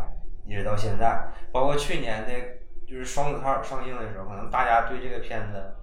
[0.45, 1.31] 一直到现在。
[1.51, 2.31] 包括去年的，
[2.87, 5.75] 就是《双子号》上映的时候，可能大家对这个片子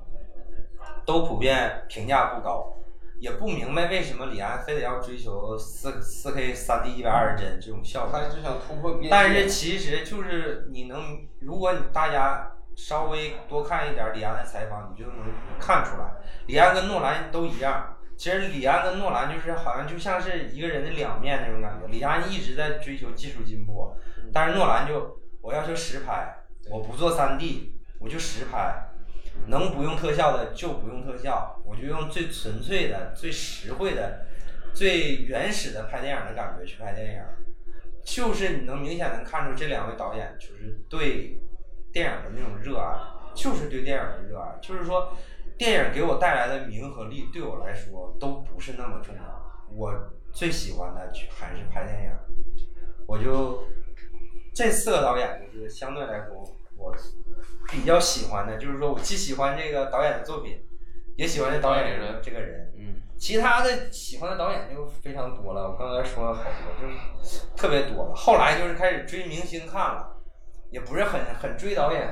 [1.07, 2.77] 都普遍评价不高，
[3.19, 8.11] 也不明白为什么李安非得要追求四四 K 三 D 一百二十帧这种效果。
[8.12, 9.09] 他就想突破边界。
[9.11, 15.27] 但是其实就是你能，如果你大家稍微多看一点李安的采访，你就能
[15.59, 16.12] 看出来，
[16.47, 17.97] 李安跟诺兰都一样。
[18.16, 21.89] 其实李安跟诺兰就是好像就像是一个人的两面那种感觉。
[21.89, 23.93] 李安一直在追求技术进步，
[24.33, 26.33] 但是诺兰就我要求实拍，
[26.70, 28.89] 我不做三 D，我就实拍，
[29.49, 34.27] 能不用特效的就不用特效，我就用最纯粹的、最实惠的、
[34.72, 37.22] 最原始的拍电影的感觉去拍电影。
[38.05, 41.41] 就是你能明显能看出这两位导演就是对
[41.95, 42.99] 电影的那种热爱，
[43.34, 45.16] 就是对电影的热爱，就是说
[45.57, 49.22] 电影给我带来的名和利对我来说都不是那么重要，
[49.70, 49.95] 我
[50.32, 52.11] 最喜欢的还是拍电影，
[53.07, 53.68] 我就
[54.53, 56.45] 这四个导演就是相对来说
[56.76, 56.92] 我
[57.70, 60.66] 比较喜欢的，就是说我既喜欢这个导演的作品，
[61.14, 62.72] 也喜欢这导演导演人这个人。
[62.76, 68.14] 嗯，其他的喜欢的导演就非常多了，我刚才说了好多，就是特别多了。
[68.14, 70.14] 后来就是开始追明星看了，
[70.75, 72.03] 也不是很很追导演，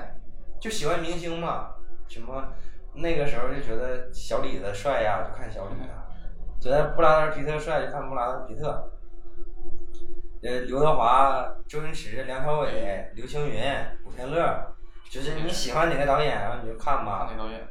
[0.61, 1.75] 就喜欢明星嘛。
[2.07, 2.53] 什么
[2.95, 5.91] 那个时候就觉得小李子帅呀，就看小李子；
[6.61, 8.93] 觉得布拉德皮特帅，就看布拉德皮特。
[10.45, 13.61] 呃，刘德华、周星驰、梁朝伟、刘青云、
[14.05, 14.77] 古天乐，
[15.11, 17.67] 就是你喜欢哪个导演，然后你就看看吧，那导演，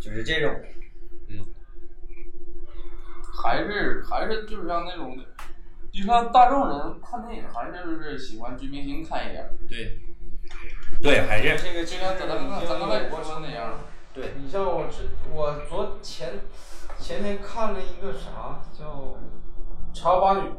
[0.00, 0.52] 就是这种。
[1.28, 1.46] 嗯
[3.40, 5.16] 还是还是就是像那种，
[5.92, 9.48] 就像大众人看电影，还是就是喜欢追明星看一点。
[9.68, 9.96] 对，
[11.02, 13.78] 对，还是这个就像咱咱刚咱刚才说的那样，
[14.12, 14.32] 对。
[14.36, 16.40] 你像我这，我昨前
[16.98, 19.14] 前天看了一个啥叫
[19.94, 20.50] 《茶花女》，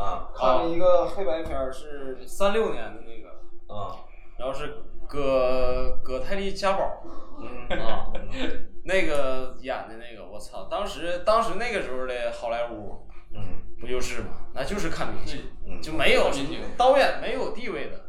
[0.00, 3.94] 啊看了一个黑白片儿，是三六年的那个，啊
[4.38, 4.74] 然后是
[5.08, 7.04] 葛葛泰丽家宝
[7.38, 8.10] 嗯啊，
[8.84, 10.64] 那个演的那个，我操！
[10.70, 14.48] 当时当时那个时候的好莱坞嗯，不就是吗？
[14.54, 16.30] 那就是看明星，嗯就没有
[16.76, 18.06] 导演没有地位的，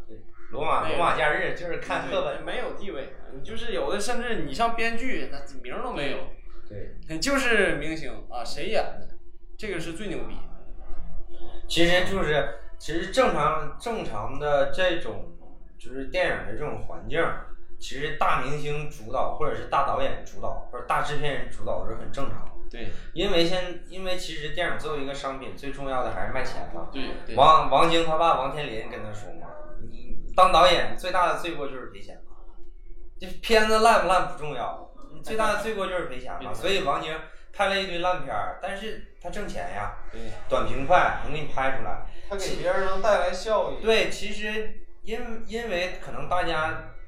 [0.52, 6.18] 罗马罗马假日就是看对课本，没有地位，你就是有的甚至你像编剧，那名儿都没有，
[6.68, 9.10] 对，就是明星啊，谁演的，
[9.58, 10.36] 这个是最牛逼。
[11.68, 15.36] 其实就是其实正常正常的这种
[15.78, 17.22] 就是电影的这种环境，
[17.78, 26.88] 其实大明星主导或者是大导演主导或者大制片人主导是很正常的，对因为现因为其实电影作为一个商品，最重要的还是卖钱嘛。
[26.89, 29.66] 对，对王王晶他爸王天林跟他说嘛，你
[30.38, 32.38] 当导演最大的罪过就是赔钱嘛，
[33.20, 36.54] 这片子烂不烂不重要，你最大的罪过就是赔钱嘛。
[36.54, 37.12] 所以王晶
[37.52, 42.06] 拍了一堆烂片儿，但是他挣钱呀，对短平快能给你拍出来。
[42.30, 43.82] 他给别人能带来效益。
[43.82, 46.62] 对，其实因因为可能大家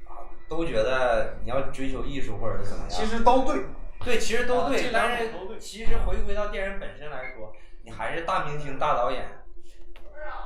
[0.07, 3.63] 啊都觉得你要追求艺术或者是怎么样，其实都对。
[4.03, 7.53] 对，其实都对，啊这两但是都对其实回归到电影本身来说，
[7.83, 9.27] 你还是大明星、大导演，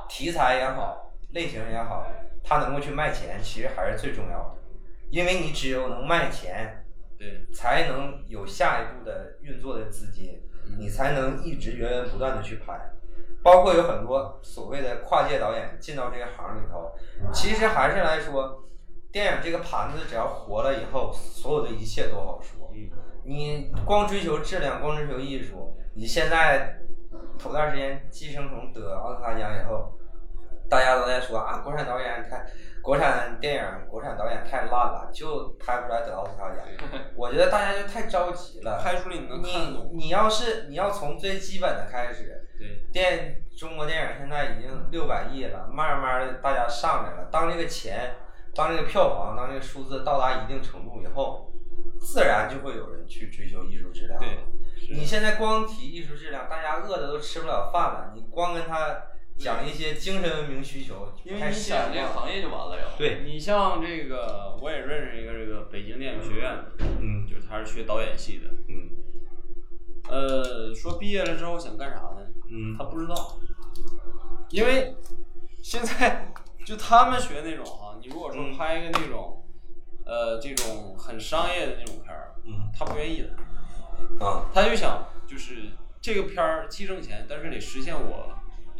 [0.06, 2.04] 题材也好，类型也好，
[2.44, 4.58] 他能够去卖钱，其实还是最重要的，
[5.10, 6.84] 因为你只有能卖钱，
[7.18, 10.42] 对才能有下一步的运作的资金，
[10.78, 12.90] 你才能一直源源不断的去拍。
[13.42, 16.92] 包括有很多所谓的跨界导演进到这个行里头，
[17.32, 18.64] 其实还是来说，
[19.12, 22.70] 电影这个盘子只要活了以后，所有的一切都好说。
[23.26, 26.78] 你光追求质量，光追求艺术，你现在
[27.38, 29.92] 头段时间《寄生虫》得奥斯卡奖以后，
[30.68, 32.44] 大家都在说啊，国产导演太，
[32.82, 36.58] 国产电影、国产导演太烂了，就拍不出来得奥斯卡奖。
[37.16, 38.80] 我觉得大家就太着急了。
[38.82, 39.90] 拍出来你能看你。
[39.92, 47.28] 你要是你要从最基本的开始，对电中国电影现在已经六百亿了，慢慢的大家上来了。
[47.30, 48.16] 当这个钱，
[48.54, 51.52] 当这个票房，当这个数字到达一定程度以后，
[52.00, 54.18] 自然就会有人去追求艺术质量。
[54.18, 54.44] 对，
[54.90, 58.12] 你现在光提艺术质量，大家饿的都吃不了饭了。
[58.14, 59.02] 你光跟他
[59.38, 62.86] 讲一些精神文明需求，因为你想现实这个行业就完了呀。
[62.96, 68.90] 对，你像这个，我也认识一个这个北京电影学院的，嗯就是他是学导演系的，嗯
[70.08, 72.26] 呃，说毕业了之后想干啥呢？
[72.50, 73.38] 嗯他不知道，
[74.50, 74.94] 因为
[75.62, 76.32] 现在
[76.64, 79.44] 就他们学那种哈、你如果说嗯拍一个那种，
[80.04, 88.30] 呃，这种很商业的那种片儿，嗯他不愿意的，啊他就想就是这个片儿既挣钱，但是得实现我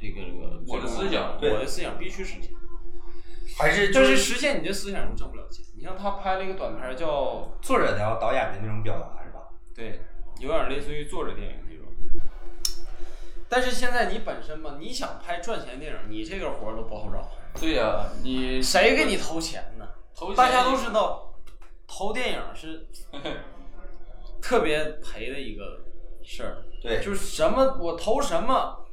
[0.04, 2.50] 这个这个我的思想我的思想必须实现。
[3.56, 5.64] 还是就但是实现你的思想就挣不了钱。
[5.76, 9.40] 你像他拍了一个短片叫作者的导演的那种表达是吧？
[9.74, 10.00] 对，
[10.40, 11.84] 有点类似于作者电影那种。
[13.48, 19.86] 但是现在你本身嘛，你想拍赚钱电影，你这个活儿都不好找，对呀、你谁给你投钱呢？
[20.14, 21.34] 投钱大家都知道，
[21.86, 22.86] 投电影是
[24.42, 25.84] 特别赔的一个
[26.24, 26.64] 事儿。
[26.82, 28.83] 对就是什么我投什么，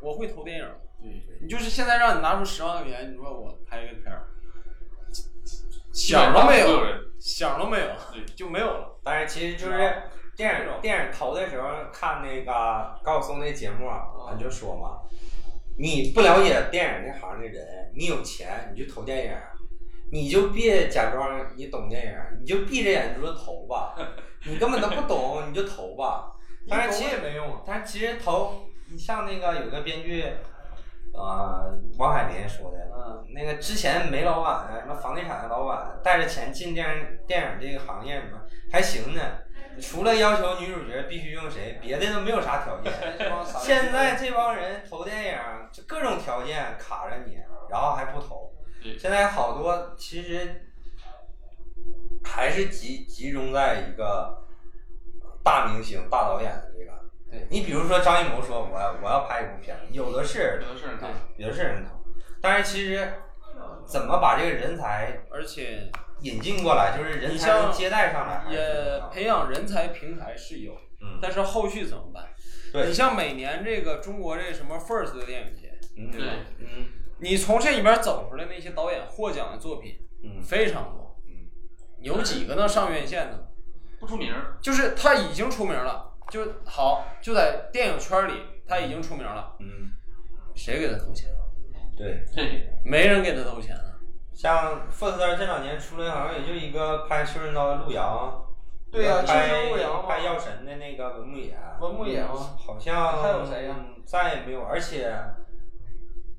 [0.00, 0.68] 我会投电影。
[1.02, 4.26] 对你就是现在让你拿出十万块钱，你说我拍一个片儿，
[5.92, 6.84] 想都没有，
[7.18, 9.00] 想都没有，对就没有了。
[9.02, 10.02] 但是其实就是
[10.36, 15.00] 电影电影投的时候看那个高晓松那节目啊，俺就说嘛，
[15.78, 19.32] 你不了解电影这行的人，你有钱你就投电影，
[20.12, 23.96] 你就别假装你懂电影，你就闭着眼珠子投吧，
[24.46, 26.30] 你根本都不懂你就投吧。
[26.68, 27.62] 但是其实也没用。
[27.66, 30.24] 但是其实投，你像那个有个编剧，
[31.12, 38.40] 呃，王海林说的，嗯，那个之前煤老板啊，什么房地产的老板，带着钱进电影电影这个行业，什么
[38.72, 39.20] 还行呢。
[39.80, 42.92] 除了要求女主角必须用谁，别的都没有啥条件。
[43.62, 45.38] 现在这帮人投电影，
[45.72, 47.38] 就各种条件卡着你，
[47.70, 48.52] 然后还不投。
[48.98, 50.66] 现在好多其实
[52.24, 54.42] 还是集集中在一个
[55.44, 56.99] 大明星、大导演的这个。
[57.30, 61.10] 对你比如说张艺谋说我要我要拍一部片子，有的是有的是人看。
[61.36, 61.92] 有的是人头，
[62.40, 63.12] 但是其实
[63.86, 65.90] 怎么把这个人才而且
[66.22, 72.26] 引进过来，就是人像才能接待上来，也培养人才平台是有，嗯但是后续怎么办？
[72.72, 76.22] 对你像每年这个中国这什么 FIRST 的电影节，嗯对
[76.58, 76.86] 嗯
[77.20, 81.48] 你从这里边走出来那些导演获奖的作品嗯非常多，嗯
[82.00, 83.46] 有几个能上院线的？
[83.98, 88.32] 不出名儿，就是他已经出名了，就好就在电影圈里
[88.66, 89.90] 他已经出名了，嗯，
[90.54, 91.28] 谁给他投钱？
[91.96, 92.24] 对。
[92.34, 93.82] 对，没人给他投钱啊。
[94.32, 98.42] 像富士登这两年出来好像也就一个拍《修真刀》的陆阳，
[98.90, 102.56] 对呀拍药神的那个文牧野，文牧野吗？
[102.56, 105.12] 好像还有谁呀嗯再也没有，而且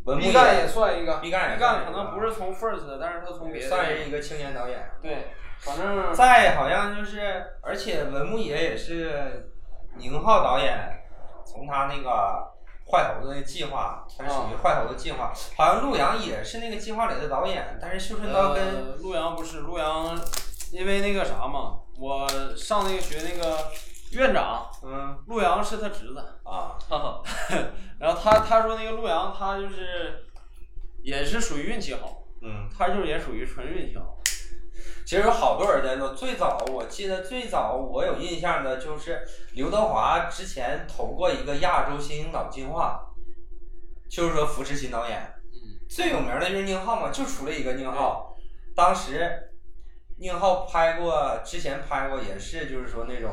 [0.06, 4.90] 文牧毕赣也野算一个，毕赣也毕赣可能不是从 FIRST 的，但是他从别的算是一个青年导演。
[5.00, 5.28] 对，
[5.60, 9.51] 反正再好像就是，而且文牧野也是
[9.96, 11.02] 宁浩导演
[11.46, 12.52] 从他那个
[12.90, 20.20] 坏猴子那计划，他是属于坏猴子计划，好像陆阳也是那个计划里的导演，但是修真刀跟、呃陆阳不是陆阳，
[20.72, 23.72] 因为那个啥嘛，我上那个学那个
[24.12, 27.24] 院长，嗯陆阳是他侄子，啊哈哈，
[28.00, 30.26] 然后他他说那个陆阳他就是
[31.04, 32.70] 也是属于运气好，嗯。
[32.78, 34.18] 他就是也属于纯运气好。
[35.06, 39.22] 其实有好多人在说，最早我记得最早我有印象的就是
[39.54, 43.02] 刘德华之前投过一个亚洲新星导计划，
[44.10, 45.20] 就是说扶持新导演。
[45.54, 48.36] 嗯，最有名的就是宁浩嘛，就出了一个宁浩。
[48.76, 49.52] 当时
[50.20, 53.32] 宁浩拍过，之前拍过也是就是说那种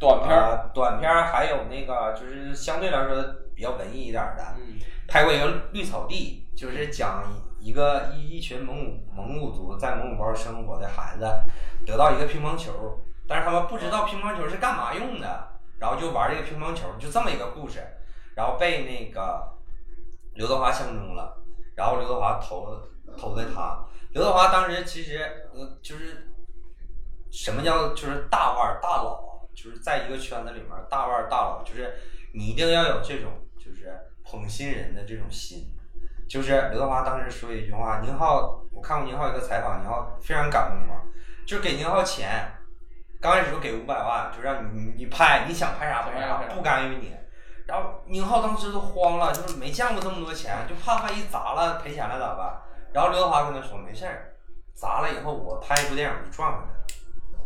[0.00, 0.30] 短片
[0.74, 3.22] 短片儿，还有那个就是相对来说
[3.54, 7.24] 比较文艺一点儿的，嗯拍过一个《绿草地》，就是讲
[7.68, 11.24] 一个一一群蒙古蒙古族在蒙古包生活的孩子
[11.84, 17.86] 得到一个乒乓球，但是他们不知道乒乓球是干嘛用的，然后就玩这个乒乓球，就这么一个故事，
[18.34, 19.46] 然后被那个
[20.32, 22.88] 刘德华相中了，然后刘德华投
[23.18, 25.18] 投的他，刘德华当时其实
[25.52, 26.26] 呃就是
[27.30, 31.98] 什么叫就是大腕大佬，就是在一个圈子里面大腕大佬，就是
[32.32, 35.74] 你一定要有这种就是捧新人的这种心。
[36.28, 41.00] 就是刘德华当时说一句话，宁浩，我看过宁浩一个采访，宁浩非常感动嘛，
[41.46, 42.46] 就是给宁浩钱，
[43.20, 47.16] 刚开始就给五百万，就让你你你拍，你想拍啥拍啥，不干预你。
[47.66, 52.60] 然后宁浩当时都慌了，就是没见过这么多钱，就怕万一砸了赔钱了咋办？
[52.92, 54.34] 然后刘德华跟他说没事儿，
[54.74, 56.78] 砸了以后我拍一部电影就赚回来了。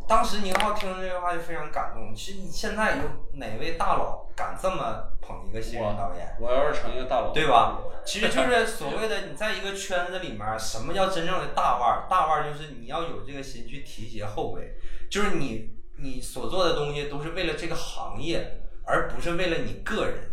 [0.06, 2.14] 当时宁浩听了这句话就非常感动。
[2.14, 3.02] 其实你现在有
[3.34, 6.36] 哪位大佬敢这么捧一个新人导演？
[6.40, 7.78] 我要是成一个大佬，对吧？
[8.04, 12.06] 其实就是所谓的你在一个圈子里面，什么叫真正的大腕儿？
[12.10, 14.74] 大腕儿就是你要有这个心去提携后辈，
[15.10, 20.30] 就是你你所做的东西都是为了这个行业，而不是为了你个人。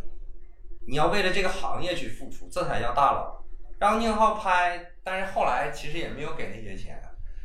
[0.88, 3.44] 你要为了这个行业去付出，这才叫大佬。
[3.78, 7.00] 让宁浩拍，但是后来其实也没有给那些钱。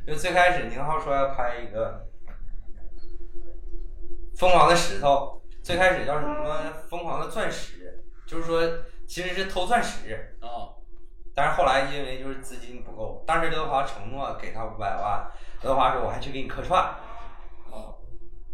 [0.07, 2.07] 就最开始宁浩说要拍一个
[4.37, 6.57] 《疯狂的石头》，最开始叫什么
[6.89, 8.01] 《疯狂的钻石》，
[8.31, 8.61] 就是说
[9.07, 10.37] 其实是偷钻石。
[10.41, 10.75] 啊，
[11.35, 15.27] 但是后来因为就是资金不够，当时刘德华承诺给他五百万，
[15.63, 16.95] 刘德华说我还去给你客串。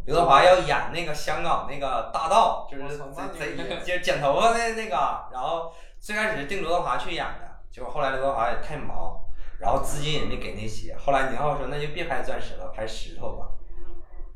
[0.07, 2.97] 刘德华要演那个香港那个大盗，就是
[3.39, 4.97] 贼贼就是剪头发的那个，
[5.31, 5.71] 然后
[6.01, 9.21] 最开始定刘德华去演的，结果后来刘德华也太忙，
[9.61, 13.47] 然后资金也没给那些，后来宁浩说那就别拍钻石了，拍石头吧，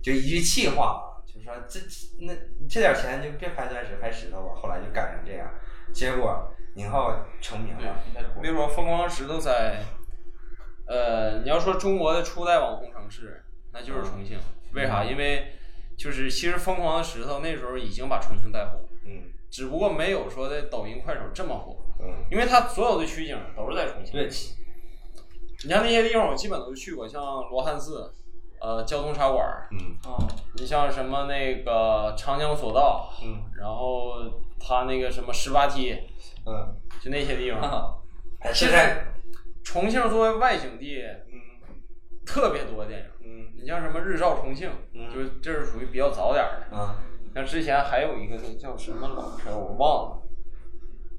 [0.03, 1.03] 就一句气话，
[1.45, 1.81] 就说这
[2.21, 2.35] 那
[2.69, 5.49] 这点钱就别拍钻石，拍石头吧，后来就改成这样，
[5.93, 9.83] 结果宁浩成名了。，应该是那会儿疯狂石头在，
[10.87, 14.39] 呃，你要说中国的初代网红城市，那就是重庆。
[14.73, 15.05] 为啥？
[15.05, 15.53] 因为
[15.97, 24.13] 就是其实疯狂的石头那时候已经把重庆带火，嗯只不过没有说在抖音、快手这么火，嗯，因为它所有的取景都是在重庆。
[24.13, 28.13] 对，你像那些地方，我基本都去过，像罗汉寺，
[28.65, 30.17] 呃，交通茶馆儿，嗯啊，
[30.57, 34.15] 你像什么那个长江索道，嗯然后
[34.59, 35.93] 他那个什么十八梯，
[36.47, 38.01] 嗯，就那些地方。
[38.55, 39.05] 现在
[39.63, 41.39] 重庆作为外景地，嗯
[42.25, 43.07] 特别多电影。
[43.23, 46.77] 嗯你像什么《日照重庆》，嗯就是这是属于比较早点儿的。
[46.79, 46.97] 啊
[47.35, 50.23] 像之前还有一个那叫什么老片儿，我忘了。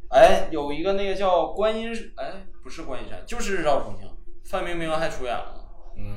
[0.09, 4.07] 哎，有一个那个叫观音，哎，不是观音山，就是《日照重庆》，
[4.49, 5.61] 范冰冰还出演了。
[5.97, 6.15] 嗯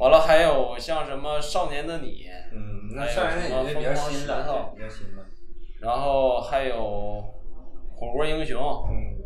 [0.00, 2.08] 完了，还有像什么《少年的你》，
[2.52, 5.22] 嗯，那还有上人什么也比较新的，比较新的。
[5.80, 6.74] 然后还有
[7.94, 9.20] 《火锅英雄》，嗯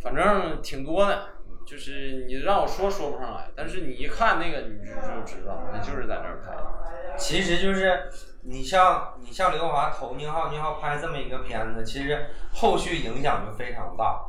[0.00, 1.30] 反正挺多的。
[1.66, 7.18] 就是你让我说说不上来，但是你一看那个你就就知道，那就是在那儿拍的。
[7.18, 8.08] 其实就是
[8.44, 14.22] 你像你像刘德华投宁浩，宁浩拍这么一个片子，其实后续影响就非常大。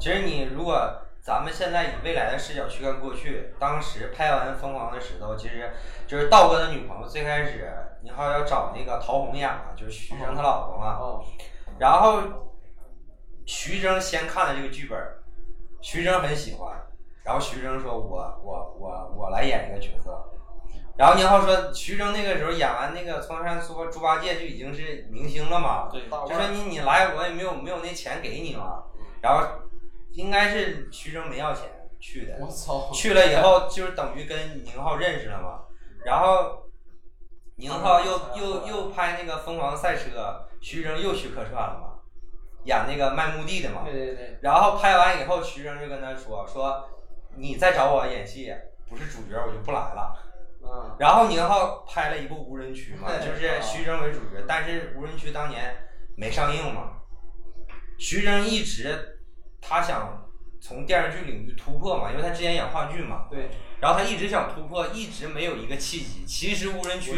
[0.00, 0.90] 其实你如果
[1.24, 5.72] 咱们现在以未来的视角去看过去，当时拍完《疯狂的石头》，其实
[6.06, 10.98] 就是道哥的女朋友，最开始宁浩要找那个陶虹演嘛，就是徐峥他老婆嘛。
[11.00, 11.24] 哦，
[11.78, 12.20] 然后
[13.46, 15.00] 徐峥先看了这个剧本，
[15.80, 16.76] 徐峥很喜欢，
[17.24, 20.30] 然后徐峥说我我我我来演这个角色，
[20.98, 28.84] 然后宁浩说徐峥那个时候演完那个《苍山猪猪八戒》就已经是明星了嘛，就说你你来我也没有没有那钱给你嘛，
[29.22, 29.42] 然后
[30.14, 31.68] 应该是徐峥没要钱
[32.00, 35.62] 去的，我操，去了以后就是等于跟宁浩认识了嘛，
[36.04, 36.62] 然后
[37.56, 42.00] 宁浩又又又拍那个《疯狂赛车》，徐峥又去客串了嘛，
[42.64, 46.88] 演那个卖墓地的嘛对，对对，然后拍完以后，徐峥就跟他说说
[47.36, 48.54] 你再找我演戏，
[48.88, 50.16] 不是主角我就不来了。
[50.62, 55.74] 嗯，然后宁浩拍了一部《无人区》嘛， 就是徐峥为主角，但是《无人区》当年
[56.16, 56.92] 没上映嘛。
[57.98, 59.13] 徐峥一直
[59.66, 60.28] 他想
[60.60, 63.48] 从电视剧领域突破嘛，因为他之前演话剧嘛，对，
[63.80, 66.24] 然后他一直想突破，一直没有一个契机。
[66.26, 67.12] 其实《无人区》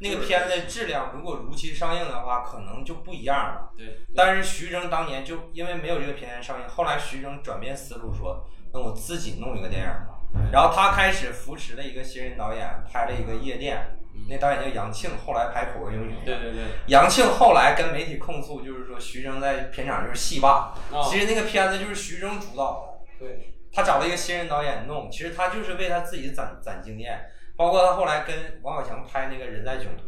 [0.00, 3.70] 那个片子质量如果如期上映的话，可能就不一样了。
[3.76, 10.14] 对，但是徐峥当年就因为没有这个片子上映，后来徐峥转变思路说，那我自己弄一个电影吧。
[10.52, 13.97] 然后他开始扶持了一个新人导演，拍了一个《夜店》，
[14.28, 16.22] 那导演叫杨庆，后来拍《口味英雄》。
[16.24, 20.74] 对对对，杨庆后来跟媒体控诉，就是说徐峥在片场就是戏霸。
[20.92, 23.26] 啊其实那个片子就是徐峥主导的。
[23.26, 27.20] 对，他找了一个新人导演弄，其实他就是为他自己攒攒经验，
[27.56, 30.04] 包括他后来跟王宝强拍那个人在囧途。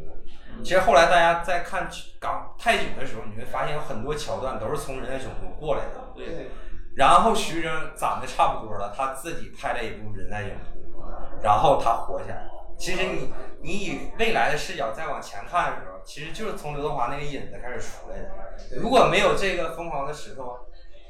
[0.63, 1.89] 其实后来大家在看
[2.19, 6.13] 港泰囧的时候，你会发现有很多桥段都是从人在囧途过来的。
[6.15, 6.51] 对对，
[6.97, 11.01] 然后徐峥攒的差不多了，他自己拍了一部《人在囧途》，
[11.43, 12.51] 然后他火起来了。
[12.81, 13.31] 其实你
[13.61, 18.31] 你以未来的视角再往前看的时候，其实就是从刘德华那个影子开始出来的。
[18.81, 20.57] 如果没有这个疯狂的石头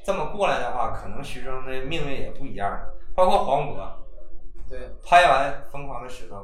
[0.04, 2.76] 这么过来的话，可能徐峥的命运也不一样。
[3.14, 3.76] 包括黄渤
[4.68, 6.36] 对，拍完《疯狂的石头》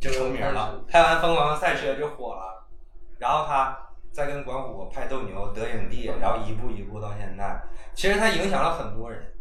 [0.00, 2.68] 就成名了，拍完《疯狂的赛车》就火了，
[3.18, 3.76] 然后他
[4.12, 7.60] 再跟管虎拍《斗牛》得影帝，然后一步一步到现在，
[7.92, 9.33] 其实他影响了很多人。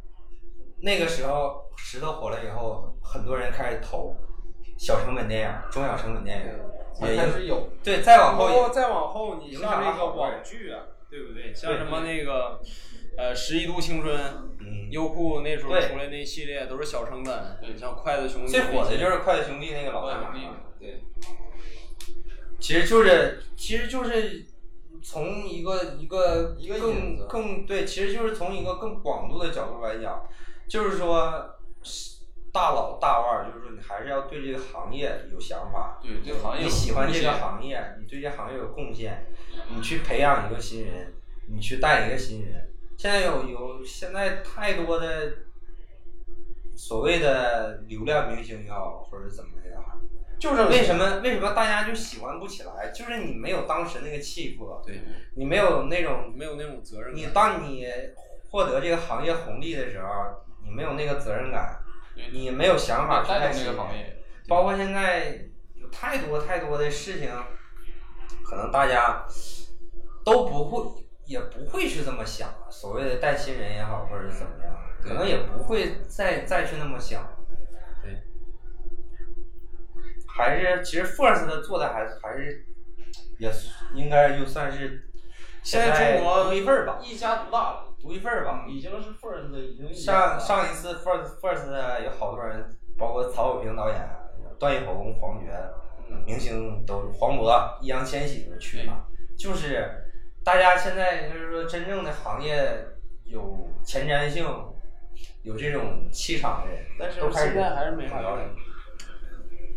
[0.84, 4.15] 那个时候石头火了以后，很多人开始投
[4.77, 11.53] 小成本电影、中小成本电影，也开始有，对，再往后包括再往后，你像那个网剧啊，对不对？
[11.55, 12.60] 像什么那个
[13.18, 14.14] 呃《十一度青春》，
[14.60, 20.47] 嗯，优酷那时候出来那系列都是小成本，对像筷子兄弟最火的就是筷子兄弟那个老大兄弟
[20.80, 21.01] 对，
[22.60, 24.45] 其实就是，其实就是
[25.01, 30.27] 从一个一个一个更更对，其实就是从一个更广度的角度来讲，
[30.68, 31.56] 就是说
[32.52, 39.26] 大佬大腕儿，就是说你还是要对这个行业有想法，对这个行业你喜欢这个行业，你对这行业有贡献，
[39.69, 41.14] 你去培养一个新人，
[41.49, 42.69] 你去带一个新人。
[42.98, 45.34] 现在有有现在太多的
[46.76, 49.99] 所谓的流量明星也好，或者怎么也好，
[50.40, 52.91] 就是为什么为什么大家就喜欢不起来？
[52.91, 55.02] 就是你没有当时那个气魄，对，
[55.35, 57.27] 你没有那种没有那种责任你。
[57.34, 57.88] 当你
[58.52, 60.07] 获得这个行业红利的时候，
[60.64, 61.84] 你没有那个责任感，
[62.31, 63.98] 你没有想法去带带新人动这个行。
[63.98, 65.40] 业，包括现在
[65.76, 67.30] 有太多太多的事情，
[68.44, 69.26] 可能大家
[70.23, 72.49] 都不会，也不会去这么想。
[72.69, 77.23] 所谓的带新人也好，或者是怎么样，可能也不会再再去那么想。
[78.02, 78.23] 对，
[80.27, 82.65] 还是其实 First 的做的还是还是
[83.38, 83.52] 也
[83.94, 85.10] 应该就算是
[85.61, 88.65] 现在中国独一份儿吧，一家独大了，独一份儿吧。
[88.67, 93.97] 已经是 first 的，已经上上一次 First First 有好多人，包括曹保平导演、
[94.59, 95.73] 段奕宏、黄觉，
[96.25, 99.07] 明星都黄渤、易烊千玺都去了。
[99.38, 100.03] 就是
[100.43, 102.85] 大家现在就是说，真正的行业
[103.23, 104.45] 有前瞻性、
[105.43, 108.05] 有这种气场的人，但是现在还是没。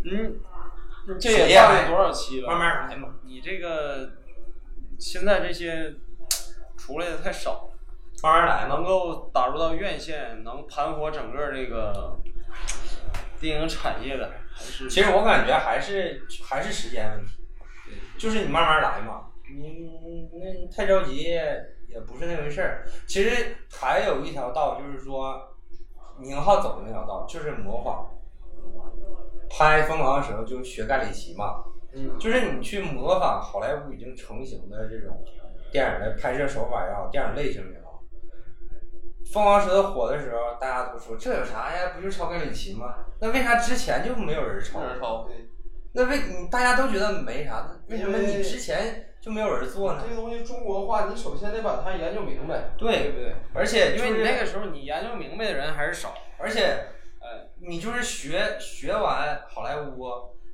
[0.09, 0.39] 嗯，
[1.21, 2.49] 这也办了多少期了？
[2.49, 3.15] 慢慢来嘛。
[3.25, 4.11] 你这个
[4.99, 5.95] 现在这些
[6.77, 7.71] 出来的太少，
[8.23, 8.69] 慢慢来。
[8.69, 12.19] 能够打入到院线，能盘活整个这个
[13.41, 17.33] 电影产业的，还是其实我感觉还是还是时间问题，
[18.19, 22.87] 就是你慢慢来嘛，你那你太着急也不是那回事儿。
[23.07, 25.57] 其实还有一条道，就是说
[26.19, 28.11] 宁浩走的那条道就是模仿，
[29.49, 31.63] 拍《疯狂的时候就学盖里奇嘛，
[31.93, 35.23] 嗯，就是你去模仿好莱坞已经成型的这种
[35.71, 37.86] 电影的拍摄手法也好，电影类型也好。
[39.33, 41.93] 疯狂石头火的时候，大家都说这有啥呀？
[41.95, 42.95] 不就是抄盖里奇吗？
[43.21, 44.81] 那为啥之前就没有人抄？
[44.81, 45.49] 人抄对，
[45.93, 50.15] 那为你大家都觉得没啥，那为什么你之前就没有人做呢这？
[50.15, 53.35] 个东西中国化，你首先得把它研究明白，对对不对？
[53.53, 56.15] 而且因为你那个时候你研究明白的人还是少。
[56.39, 56.87] 而且
[57.21, 60.07] 呃，你就是学学完好莱坞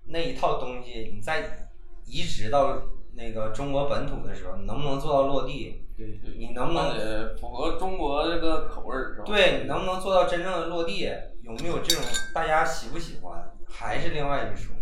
[0.07, 1.69] 那一套东西，你再
[2.07, 2.81] 移植到
[3.15, 5.82] 那个中国本土的时候，你能不能做到落地？
[5.97, 9.25] 对对，你能不能得符合中国这个口味儿是吧？
[9.27, 11.09] 对，你能不能做到真正的落地？
[11.43, 12.05] 有没有这种
[12.35, 14.75] 大家喜不喜欢，还是另外一说。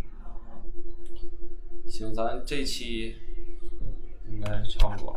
[1.88, 3.16] 行，咱这期
[4.28, 5.12] 应该差不多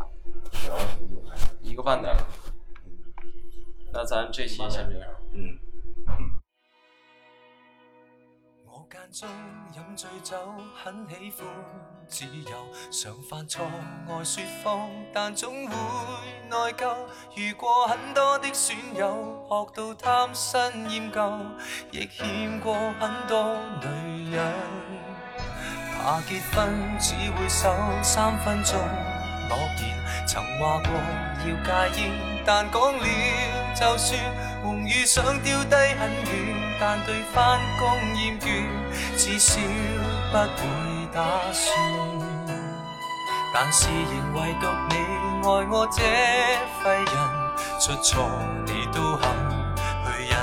[0.65, 1.21] 聊了挺久，
[1.61, 2.27] 一个半点了。
[3.91, 5.09] 那咱这期先这样。
[5.33, 5.59] 嗯。
[8.65, 9.29] 我间中
[9.75, 10.35] 饮醉酒，
[10.73, 11.43] 很喜歡
[12.09, 13.61] 自由，常犯錯
[14.07, 15.75] 愛說謊，但總會
[16.49, 16.95] 內疚。
[17.35, 21.39] 遇過很多的損友，學到貪新厭舊，
[21.91, 24.53] 亦欠過很多女人。
[25.97, 27.73] 怕結婚只會守
[28.03, 28.75] 三分鐘
[29.49, 30.91] 諾言，曾話過
[31.45, 32.11] 要戒煙，
[32.45, 33.05] 但講了
[33.73, 34.19] 就算，
[34.63, 38.67] 梦遇想丟低很遠，但對返工厭倦，
[39.17, 39.59] 至少
[40.31, 41.21] 不會打
[41.51, 41.77] 算。
[43.53, 44.95] 但是仍唯獨你
[45.43, 46.01] 愛我這
[46.81, 47.15] 廢人，
[47.79, 48.11] 出錯
[48.65, 49.29] 你都肯
[50.05, 50.33] 去忍。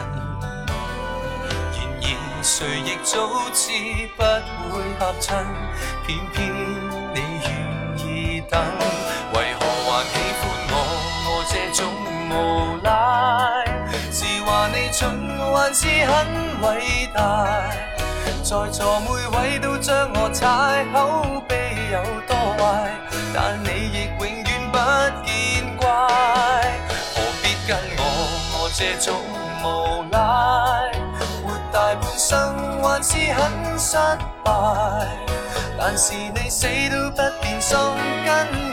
[1.72, 2.04] 然而
[2.40, 2.48] 誰
[2.80, 3.12] 亦早
[3.52, 3.62] 知
[4.16, 4.22] 不
[4.72, 5.44] 會合衬，
[6.06, 6.38] 偏偏
[7.14, 7.50] 你願
[7.98, 8.62] 意等，
[9.34, 9.60] 為何
[9.90, 10.74] 還喜欢我？
[11.26, 11.80] 我這種
[12.30, 12.32] 無
[12.84, 12.88] 賴，
[14.12, 15.00] 是話你蠢
[15.52, 16.10] 還是很
[16.62, 17.20] 偉大？
[18.50, 21.54] 在座每位都將我踩，口碑
[21.92, 22.90] 有多壞，
[23.32, 24.76] 但你亦永遠不
[25.24, 25.86] 見怪。
[27.14, 28.02] 何必跟我？
[28.58, 29.14] 我這種
[29.62, 30.18] 無賴。
[31.46, 33.96] 活大半生還是很失
[34.42, 35.06] 敗，
[35.78, 37.78] 但是你死都不變心，
[38.26, 38.28] 跟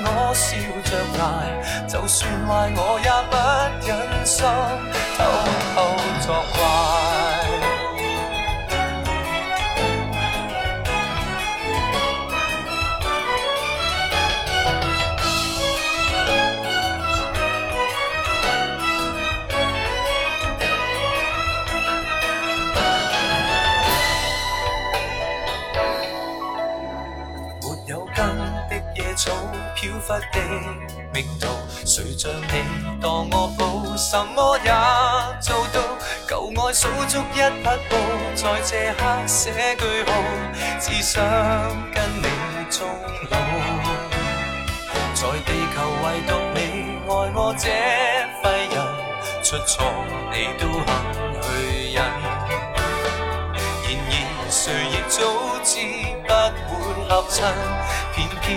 [0.05, 0.57] 我笑
[0.89, 1.21] 着捱，
[1.87, 3.37] 就算壞我也不
[3.85, 4.43] 忍心
[5.19, 5.21] 偷
[5.75, 5.77] 偷
[6.25, 6.96] 作怪。
[30.07, 30.39] 忽的
[31.13, 31.47] 命途，
[31.83, 34.71] 誰像你當我寶，什麼也
[35.41, 35.81] 做到。
[36.29, 36.31] 舊
[36.61, 37.91] 愛數足一匹布，
[38.33, 40.09] 在這刻寫句號，
[40.79, 41.21] 只想
[41.93, 42.25] 跟你
[42.69, 42.85] 終
[43.29, 43.35] 老。
[45.13, 46.57] 在地球唯獨你
[47.03, 47.67] 愛我這
[48.41, 48.75] 廢人，
[49.43, 49.75] 出錯
[50.31, 50.87] 你都肯
[51.41, 51.45] 去
[51.93, 51.97] 忍。
[53.83, 54.11] 然而
[54.49, 54.55] 誰
[54.89, 55.17] 亦早
[55.63, 55.69] 知
[56.23, 56.29] 不
[56.71, 56.73] 會
[57.09, 57.35] 合衬，
[58.13, 58.47] 偏偏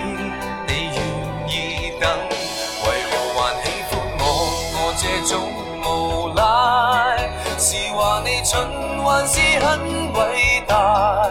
[8.00, 8.66] 話你蠢
[9.04, 9.78] 還是很
[10.14, 11.28] 偉大？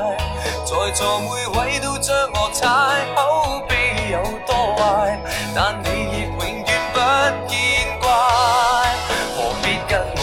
[0.64, 1.26] 在座每
[1.58, 2.68] 位都將我踩，
[3.16, 5.18] 口碑有多壞，
[5.56, 6.98] 但你亦永遠不
[7.48, 7.58] 見
[8.00, 8.06] 怪。
[9.36, 10.22] 何必跟我？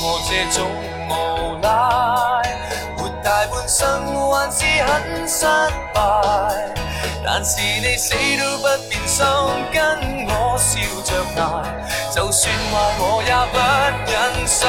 [0.00, 0.56] 我這種
[1.08, 1.12] 無
[1.62, 1.66] 賴。
[2.96, 3.82] 活大半生
[4.30, 5.46] 還是很失
[5.92, 5.98] 敗，
[7.24, 9.26] 但是你死都不變心，
[9.72, 9.76] 跟
[10.28, 11.40] 我笑着捱，
[12.14, 13.58] 就算壞我也不
[14.12, 14.68] 忍心。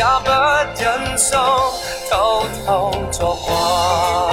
[0.00, 0.30] 也不
[0.82, 1.38] 忍心
[2.10, 4.29] 偷偷作怪。